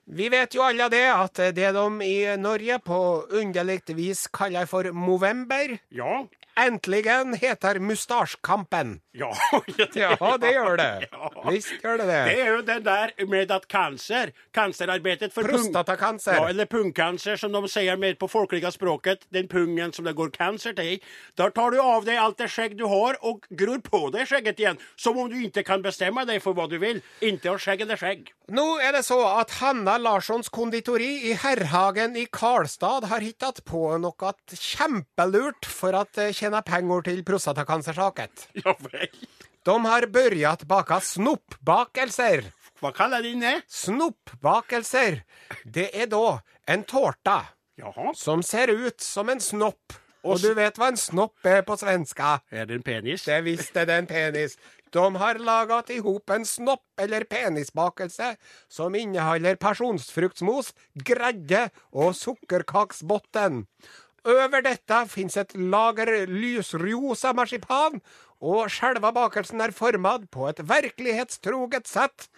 Vi 0.04 0.28
vet 0.28 0.54
ju 0.54 0.62
alla 0.62 0.88
det 0.88 1.14
att 1.14 1.34
det 1.34 1.72
de 1.72 2.02
i 2.02 2.36
Norge 2.36 2.78
på 2.78 3.24
underlig 3.30 3.82
vis 3.86 4.26
kallar 4.26 4.66
för 4.66 4.92
Movember 4.92 5.78
Ja. 5.88 6.26
Äntligen 6.56 7.34
heter 7.34 7.78
Mustasjkampen. 7.78 9.00
Ja, 9.12 9.32
Ja, 9.94 10.36
det 10.40 10.52
gjør 10.52 10.76
det. 10.76 11.08
Ja. 11.12 11.30
Visst 11.50 11.72
gjør 11.82 11.98
det 11.98 12.06
Det 12.06 12.24
det. 12.24 12.40
er 12.40 12.50
jo 12.52 12.62
det 12.62 12.78
der 12.84 13.12
med 13.26 13.50
at 13.50 13.66
cancer, 13.68 14.30
cancerarbetet 14.54 15.32
for 15.34 15.42
pung... 15.42 15.52
Prostatacancer. 15.52 16.34
Ja, 16.34 16.48
eller 16.48 16.66
pungcancer 16.66 17.36
som 17.36 17.52
de 17.52 17.62
sier 17.68 17.96
mer 17.96 18.14
på 18.20 18.28
folkelige 18.30 18.70
språket, 18.72 19.26
den 19.32 19.48
pungen 19.48 19.92
som 19.92 20.04
det 20.04 20.14
går 20.16 20.30
cancer 20.34 20.72
til. 20.72 21.00
Da 21.38 21.50
tar 21.50 21.70
du 21.74 21.80
av 21.82 22.04
deg 22.08 22.16
alt 22.20 22.38
det 22.38 22.50
skjegg 22.52 22.76
du 22.78 22.86
har 22.90 23.18
og 23.22 23.46
gror 23.50 23.80
på 23.84 24.04
deg 24.14 24.28
skjegget 24.30 24.60
igjen. 24.62 24.78
Som 24.96 25.18
om 25.18 25.30
du 25.30 25.36
ikke 25.42 25.64
kan 25.66 25.82
bestemme 25.82 26.24
deg 26.28 26.42
for 26.42 26.54
hva 26.56 26.68
du 26.70 26.78
vil. 26.82 27.02
Inte 27.20 27.50
ha 27.52 27.58
skjegg 27.58 27.84
eller 27.86 27.96
skägg. 28.00 28.32
Nu 28.52 28.74
er 28.84 28.92
det 28.92 29.00
så 29.06 29.16
at 29.40 29.54
Hanna 29.62 29.94
Larssons 29.96 30.50
konditori 30.52 31.30
i 31.30 31.32
Herrhagen 31.40 32.18
i 32.20 32.26
Karlstad 32.28 33.06
har 33.08 33.24
hittat 33.24 33.62
på 33.64 33.94
noe 34.02 34.32
kjempelurt 34.52 35.64
for 35.64 35.96
å 35.96 36.02
tjene 36.36 36.60
penger 36.66 37.06
til 37.06 37.14
till 37.14 37.22
prostatacancersaket. 37.30 38.44
Ja, 38.60 38.74
vel? 38.84 39.08
De 39.64 39.76
har 39.86 40.06
börjat 40.06 40.66
baka 40.68 41.00
snoppbakelser. 41.00 42.50
Hva 42.82 42.92
kaller 42.92 43.24
de 43.24 43.32
det? 43.40 43.54
Snoppbakelser. 43.72 45.22
Det 45.64 45.88
er 45.96 46.12
da 46.12 46.42
en 46.68 46.84
tårta 46.84 47.38
Jaha. 47.80 48.12
som 48.12 48.42
ser 48.44 48.68
ut 48.68 49.00
som 49.00 49.32
en 49.32 49.40
snopp. 49.40 49.96
Og 50.22 50.38
du 50.44 50.52
vet 50.54 50.76
hva 50.76 50.92
en 50.92 51.00
snopp 51.00 51.46
er 51.48 51.64
på 51.66 51.78
svenska? 51.80 52.42
Er 52.52 52.68
det 52.68 52.82
en 52.82 52.84
penis? 52.84 53.24
Det 53.24 53.40
visste 53.48 53.88
en 53.88 54.06
penis. 54.06 54.58
De 54.92 55.04
har 55.16 55.40
lagat 55.40 55.90
ihop 55.90 56.30
en 56.30 56.44
snopp 56.46 57.00
eller 57.00 57.24
penisbakelse 57.24 58.34
som 58.68 58.94
inneholder 58.94 59.56
personsfruktsmos, 59.60 60.72
gredde 60.94 61.68
og 61.92 62.12
sockerkaksbotten. 62.18 63.64
Over 64.28 64.62
dette 64.62 64.98
fins 65.10 65.38
et 65.40 65.56
lager 65.58 66.12
lysrosa 66.30 67.32
marsipan 67.34 67.98
og 68.42 68.68
selve 68.74 69.12
bakelsen 69.14 69.62
er 69.64 69.74
formad 69.74 70.28
på 70.34 70.48
et 70.50 70.60
virkelighetstroget 70.66 71.88
sett. 71.90 72.28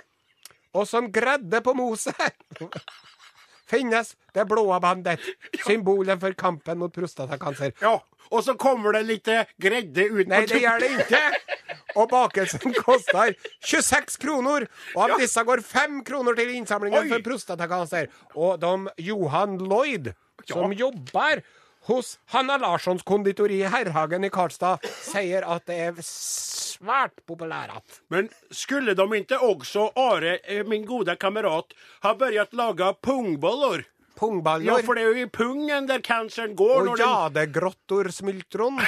Og 0.74 0.88
som 0.88 1.10
gredde 1.12 1.60
på 1.64 1.74
moset 1.76 2.38
finnes 3.70 4.14
det 4.34 4.46
blåa 4.50 4.80
bandet, 4.82 5.22
symbolen 5.66 6.20
for 6.20 6.36
kampen 6.38 6.80
mot 6.82 6.94
prostatakanser. 6.94 7.72
Ja, 7.82 7.98
och 8.30 8.44
så 8.44 8.54
kommer 8.54 8.92
det 8.92 9.02
litt 9.02 9.28
gredde 9.60 10.04
ut 10.04 10.28
Nei, 10.28 10.44
det 10.46 10.60
gjør 10.62 10.78
det 10.80 10.90
ikke. 11.04 11.22
Og 11.96 12.08
bakelsen 12.10 12.74
koster 12.74 13.34
26 13.62 14.16
kroner, 14.18 14.66
og 14.96 15.02
av 15.04 15.08
Ja. 15.14 15.16
disse 15.22 15.42
går 15.46 15.62
5 15.62 16.00
kroner 16.04 16.34
til 16.34 16.48
innsamlingen 16.56 17.04
Oi. 17.04 17.08
for 17.08 17.22
prostatakanser. 17.22 18.08
Og 18.34 18.58
de 18.60 18.90
Johan 18.98 19.58
Lloyd, 19.58 20.12
som 20.48 20.72
Ja. 20.72 20.78
jobbar 20.86 21.42
hos 21.86 22.18
Hanna 22.32 22.56
Larssons 22.58 23.02
konditori 23.04 23.60
i 23.62 23.68
Herrhagen 23.68 24.24
i 24.24 24.30
Karlstad, 24.30 24.78
sier 25.04 25.44
at 25.46 25.66
det 25.66 25.78
er 25.78 25.92
svært 26.02 27.20
populært. 27.28 28.00
Men 28.10 28.30
skulle 28.50 28.94
de 28.96 29.06
ikke 29.20 29.38
også, 29.38 29.90
Are, 29.96 30.38
eh, 30.48 30.62
min 30.64 30.84
gode 30.86 31.14
kamerat, 31.16 31.72
ha 32.02 32.14
börjat 32.14 32.52
lage 32.52 32.94
pungbollor? 33.02 33.84
Pungbaljor 34.18 34.78
Ja, 34.78 34.86
for 34.86 34.94
det 34.94 35.02
er 35.04 35.14
jo 35.14 35.24
i 35.26 35.30
pungen 35.30 35.86
der 35.88 35.98
canceren 36.00 36.54
går. 36.56 36.88
Og 36.88 36.98
när 36.98 38.04
Nei, 38.04 38.10
smultron. 38.12 38.80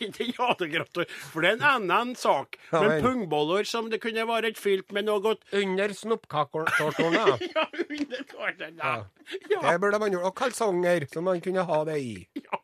Inte 0.00 0.24
jadegrottor, 0.24 1.04
for 1.32 1.40
det 1.40 1.50
er 1.50 1.56
en 1.56 1.62
annen 1.62 2.14
sak. 2.16 2.58
Ja, 2.70 2.80
Men 2.80 2.88
men- 2.90 3.02
pungboller 3.02 3.64
som 3.64 3.90
det 3.90 4.00
kunne 4.02 4.26
vært 4.26 4.58
fylt 4.58 4.92
med 4.92 5.04
noe 5.06 5.36
Under 5.52 5.88
snoppkakorna. 5.88 6.70
Ja, 7.54 7.66
under 7.88 8.22
tårtorna. 8.28 9.06
Ja. 9.50 9.72
Det 9.72 9.78
burde 9.80 9.98
man 9.98 10.12
gjort. 10.12 10.24
Og 10.24 10.34
kalsonger 10.36 11.06
som 11.12 11.24
man 11.24 11.40
kunne 11.40 11.62
ha 11.64 11.84
det 11.84 11.98
i. 11.98 12.28
ja. 12.34 12.60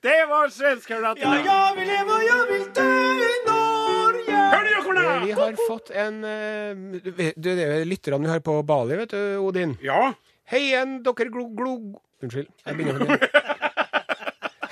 Det 0.00 0.26
var 0.28 0.48
svenskarna. 0.48 1.14
Ja, 1.20 1.34
jeg 1.44 1.76
vil 1.76 1.86
leve, 1.86 2.12
og 2.12 2.22
jeg 2.24 2.44
vil 2.50 2.68
dø 2.72 2.90
i 3.28 3.34
Norge. 3.46 4.38
Hør 4.54 4.64
du, 4.64 4.74
Eh. 5.04 5.24
Vi 5.24 5.32
har 5.32 5.56
fått 5.68 5.90
en 5.90 6.24
uh, 6.24 7.00
Du, 7.02 7.10
du, 7.10 7.48
det 7.56 7.64
er 7.64 7.84
lytterne 7.88 8.20
vi 8.22 8.30
har 8.30 8.40
på 8.44 8.58
Bali, 8.66 8.96
vet 8.96 9.10
du, 9.14 9.20
Odin. 9.42 9.76
Ja. 9.82 10.12
Hei 10.52 10.60
igjen, 10.68 10.98
dere 11.04 11.30
glo... 11.32 11.46
glo... 11.56 11.74
Unnskyld. 12.24 12.50
Jeg 12.66 12.76
begynner 12.76 13.00
nytt. 13.00 13.22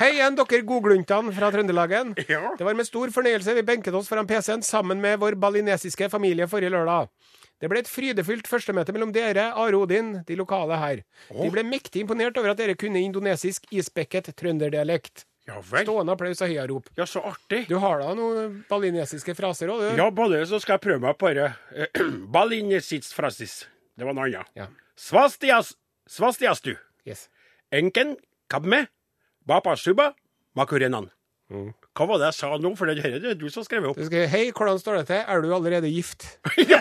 Hei 0.02 0.10
igjen, 0.16 0.36
dere 0.36 0.58
godgluntene 0.68 1.32
fra 1.32 1.48
Trøndelagen. 1.54 2.12
Ja. 2.28 2.50
Det 2.58 2.66
var 2.66 2.76
med 2.76 2.88
stor 2.88 3.12
fornøyelse 3.14 3.54
vi 3.56 3.64
benket 3.64 3.96
oss 3.96 4.10
foran 4.10 4.28
PC-en 4.28 4.64
sammen 4.66 5.00
med 5.00 5.20
vår 5.22 5.38
balinesiske 5.40 6.10
familie 6.12 6.48
forrige 6.50 6.74
lørdag. 6.74 7.08
Det 7.62 7.70
ble 7.70 7.80
et 7.80 7.88
frydefylt 7.88 8.48
førstemøte 8.50 8.92
mellom 8.92 9.14
dere, 9.14 9.46
Are 9.54 9.78
Odin, 9.78 10.16
de 10.26 10.36
lokale 10.36 10.76
her. 10.80 11.04
De 11.30 11.48
ble 11.54 11.64
mektig 11.64 12.02
imponert 12.02 12.36
over 12.40 12.52
at 12.52 12.60
dere 12.60 12.74
kunne 12.76 13.00
indonesisk 13.00 13.70
ispekket 13.72 14.32
trønderdialekt. 14.36 15.24
Ja 15.48 15.56
vel. 15.62 15.86
Stående 15.86 16.12
applaus 16.14 16.42
og 16.42 16.50
heiarop. 16.52 16.90
Ja, 16.98 17.06
så 17.08 17.22
artig. 17.32 17.64
Du 17.70 17.78
har 17.82 18.02
da 18.02 18.12
noen 18.18 18.60
balinesiske 18.68 19.34
fraser 19.38 19.72
òg, 19.72 19.86
du? 19.86 20.02
Ja, 20.02 20.10
både 20.14 20.42
så 20.50 20.60
skal 20.62 20.76
jeg 20.76 20.84
prøve 20.84 21.02
meg 21.06 21.16
på 21.18 21.32
det. 21.38 21.48
Balinesisk 22.36 23.14
frasis. 23.16 23.62
Det 23.96 24.06
var 24.06 24.18
noe 24.18 24.28
annet. 24.28 24.52
Ja. 24.58 24.68
Svastias, 24.98 25.74
svastiastu. 26.08 26.76
Yes. 27.08 27.28
Enken, 27.72 28.16
kabme, 28.52 28.86
bapasuba, 29.48 30.12
makurenan. 30.58 31.10
Hva 31.92 32.06
var 32.08 32.20
det 32.20 32.30
jeg 32.30 32.38
sa 32.38 32.56
nå? 32.60 32.72
For 32.78 32.88
det 32.88 33.04
er 33.04 33.34
du 33.36 33.48
som 33.52 33.64
skrev 33.66 33.90
opp. 33.90 33.98
Du 34.00 34.06
skrev, 34.08 34.24
Hei, 34.32 34.46
hvordan 34.56 34.78
står 34.80 35.02
det 35.02 35.06
til? 35.10 35.20
Er 35.26 35.42
du 35.44 35.52
allerede 35.52 35.90
gift? 35.92 36.24
Det 36.62 36.78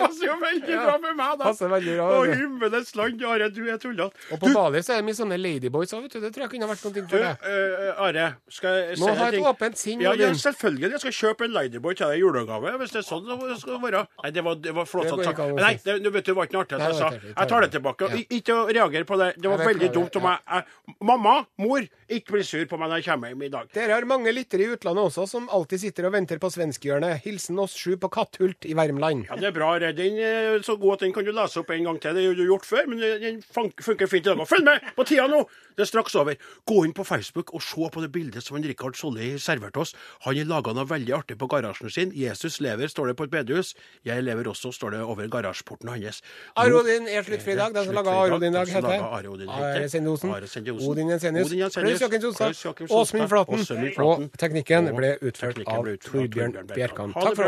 passer 0.00 0.26
jo 0.26 0.36
veldig 0.40 0.78
bra 0.80 0.96
med 1.04 1.16
meg, 1.20 1.34
da. 1.40 1.44
Passer 1.44 1.72
veldig 1.72 1.96
bra. 1.98 2.08
Å, 2.10 2.24
himmelens 2.40 2.94
land, 2.98 3.24
Are, 3.30 3.50
du 3.54 3.62
er 3.68 3.80
tullete. 3.82 4.24
Og 4.34 4.42
på 4.42 4.52
Bali 4.54 4.82
så 4.84 4.96
er 4.96 5.02
det 5.02 5.08
mye 5.10 5.18
sånne 5.18 5.38
ladyboys 5.40 5.94
òg, 5.96 6.06
vet 6.06 6.16
du. 6.16 6.20
Det 6.24 6.32
tror 6.34 6.46
jeg 6.46 6.52
kunne 6.54 6.70
vært 6.70 6.84
noe 6.86 7.04
for 7.12 7.26
deg. 7.26 7.44
Uh, 7.44 8.04
Are, 8.06 8.26
skal 8.50 8.78
jeg 8.80 8.98
si 8.98 9.04
Må 9.04 9.14
ha 9.20 9.28
et 9.30 9.48
åpent 9.52 9.80
sinn. 9.80 10.04
Ja, 10.04 10.14
ja, 10.18 10.30
selvfølgelig. 10.34 10.92
Jeg 10.96 11.04
skal 11.04 11.16
kjøpe 11.20 11.48
en 11.48 11.54
Ladyboy 11.56 11.96
til 11.98 12.06
deg 12.10 12.20
i 12.20 12.24
julegave. 12.24 12.74
Hvis 12.80 12.94
det 12.96 13.02
er 13.02 13.06
sånn 13.08 13.28
det 13.30 13.58
skal 13.60 13.80
være. 13.82 14.04
Nei, 14.24 14.32
det 14.34 14.44
var, 14.46 14.58
det 14.62 14.74
var 14.76 14.88
flott 14.88 15.10
sagt. 15.12 15.42
Nei, 15.60 15.74
det, 15.84 15.98
vet 16.10 16.26
du 16.26 16.30
det 16.30 16.36
var 16.38 16.48
ikke 16.48 16.58
noe 16.58 16.66
artig 16.66 16.80
jeg 16.80 16.98
sa. 16.98 17.10
Jeg 17.30 17.50
tar 17.52 17.66
det 17.66 17.70
tilbake. 17.76 18.10
Ikke 18.40 18.58
reager 18.70 19.06
på 19.08 19.18
det. 19.20 19.30
Det 19.40 19.50
var 19.52 19.64
veldig 19.66 19.90
dumt 19.94 20.20
om 20.20 20.28
jeg, 20.30 20.44
jeg 20.46 20.96
Mamma, 21.10 21.34
mor, 21.62 21.86
ikke 22.10 22.34
bli 22.36 22.42
sur 22.46 22.64
på 22.68 22.78
meg 22.80 22.90
når 22.90 23.00
jeg 23.00 23.06
kommer 23.08 23.32
hjem 23.32 23.44
i 23.46 23.50
dag. 23.52 23.70
Dere 23.74 23.96
har 23.96 24.06
mange 24.08 24.32
lyttere 24.34 24.66
i 24.66 24.70
utlandet 24.74 25.08
også, 25.08 25.26
som 25.30 25.48
alltid 25.52 25.84
sitter 25.84 26.08
og 26.08 26.14
venter 26.16 26.40
på 26.42 26.50
svenskhjørnet. 26.52 27.22
Hilsen 27.24 27.58
oss 27.62 27.74
sju 27.78 27.96
på 28.00 28.10
Katthult 28.12 28.66
i 28.68 28.76
Värmland. 28.78 29.26
Ja, 29.30 29.38
Det 29.40 29.50
er 29.50 29.56
bra. 29.56 29.70
Are. 29.70 29.89
Den 29.96 30.18
er 30.18 30.58
så 30.62 30.76
god 30.80 30.92
at 30.98 31.00
den 31.00 31.12
kan 31.12 31.24
du 31.24 31.32
lese 31.32 31.60
opp 31.60 31.70
en 31.70 31.84
gang 31.84 31.98
til. 32.00 32.14
Det 32.14 32.26
har 32.26 32.34
du 32.34 32.44
gjort 32.46 32.66
før, 32.66 32.86
men 32.88 32.98
den 33.00 33.42
funker 33.42 34.06
fint 34.06 34.26
i 34.26 34.30
dag. 34.30 34.46
Følg 34.48 34.64
med 34.64 34.80
på 34.96 35.04
tida 35.08 35.26
nå! 35.26 35.44
Det 35.76 35.86
er 35.86 35.88
straks 35.88 36.14
over. 36.14 36.34
Gå 36.68 36.84
inn 36.84 36.92
på 36.92 37.04
Facebook 37.08 37.54
og 37.54 37.62
se 37.62 37.88
på 37.92 38.00
det 38.02 38.10
bildet 38.12 38.42
som 38.44 38.56
Rikard 38.60 38.96
Solli 38.98 39.38
serverte 39.40 39.80
oss. 39.80 39.94
Han 40.26 40.36
har 40.36 40.44
laga 40.50 40.74
noe 40.76 40.84
veldig 40.90 41.14
artig 41.16 41.38
på 41.38 41.48
garasjen 41.48 41.90
sin. 41.90 42.10
'Jesus 42.12 42.60
lever', 42.60 42.88
står 42.90 43.06
det 43.08 43.16
på 43.16 43.24
et 43.24 43.30
bedehus. 43.30 43.74
'Jeg 44.04 44.22
lever 44.24 44.44
også', 44.50 44.72
står 44.72 44.90
det 44.90 45.00
over 45.00 45.26
garasjeporten 45.28 45.88
hans. 45.88 46.20
Nå- 46.56 46.62
Arodin 46.64 47.08
er 47.08 47.22
sluttfri 47.22 47.52
i 47.52 47.56
dag. 47.56 47.72
Den 47.74 47.84
som 47.84 47.94
laga 47.94 48.10
Arodin 48.10 48.52
i 48.52 48.56
dag, 48.56 48.68
heter 48.68 49.02
Are 49.02 49.28
Odin 49.28 49.48
Are 49.48 49.88
Sendosen. 49.88 50.30
Are. 50.30 50.46
Odin 50.90 51.08
Jensenius. 51.08 51.46
Odin. 51.52 51.70
Klaus 51.70 52.00
Jakken 52.00 52.20
Sonstad. 52.20 52.90
Åsmund 52.90 53.28
Flaten. 53.28 53.98
Og 54.04 54.30
teknikken 54.38 54.94
ble 54.96 55.16
utført 55.22 55.62
av 55.66 55.84
Torbjørn 55.96 56.66
Bjerkan. 56.74 57.12
Takk 57.14 57.36
for 57.36 57.44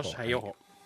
oss. 0.00 0.14
Hei 0.16 0.32
og 0.34 0.42
hå. 0.42 0.54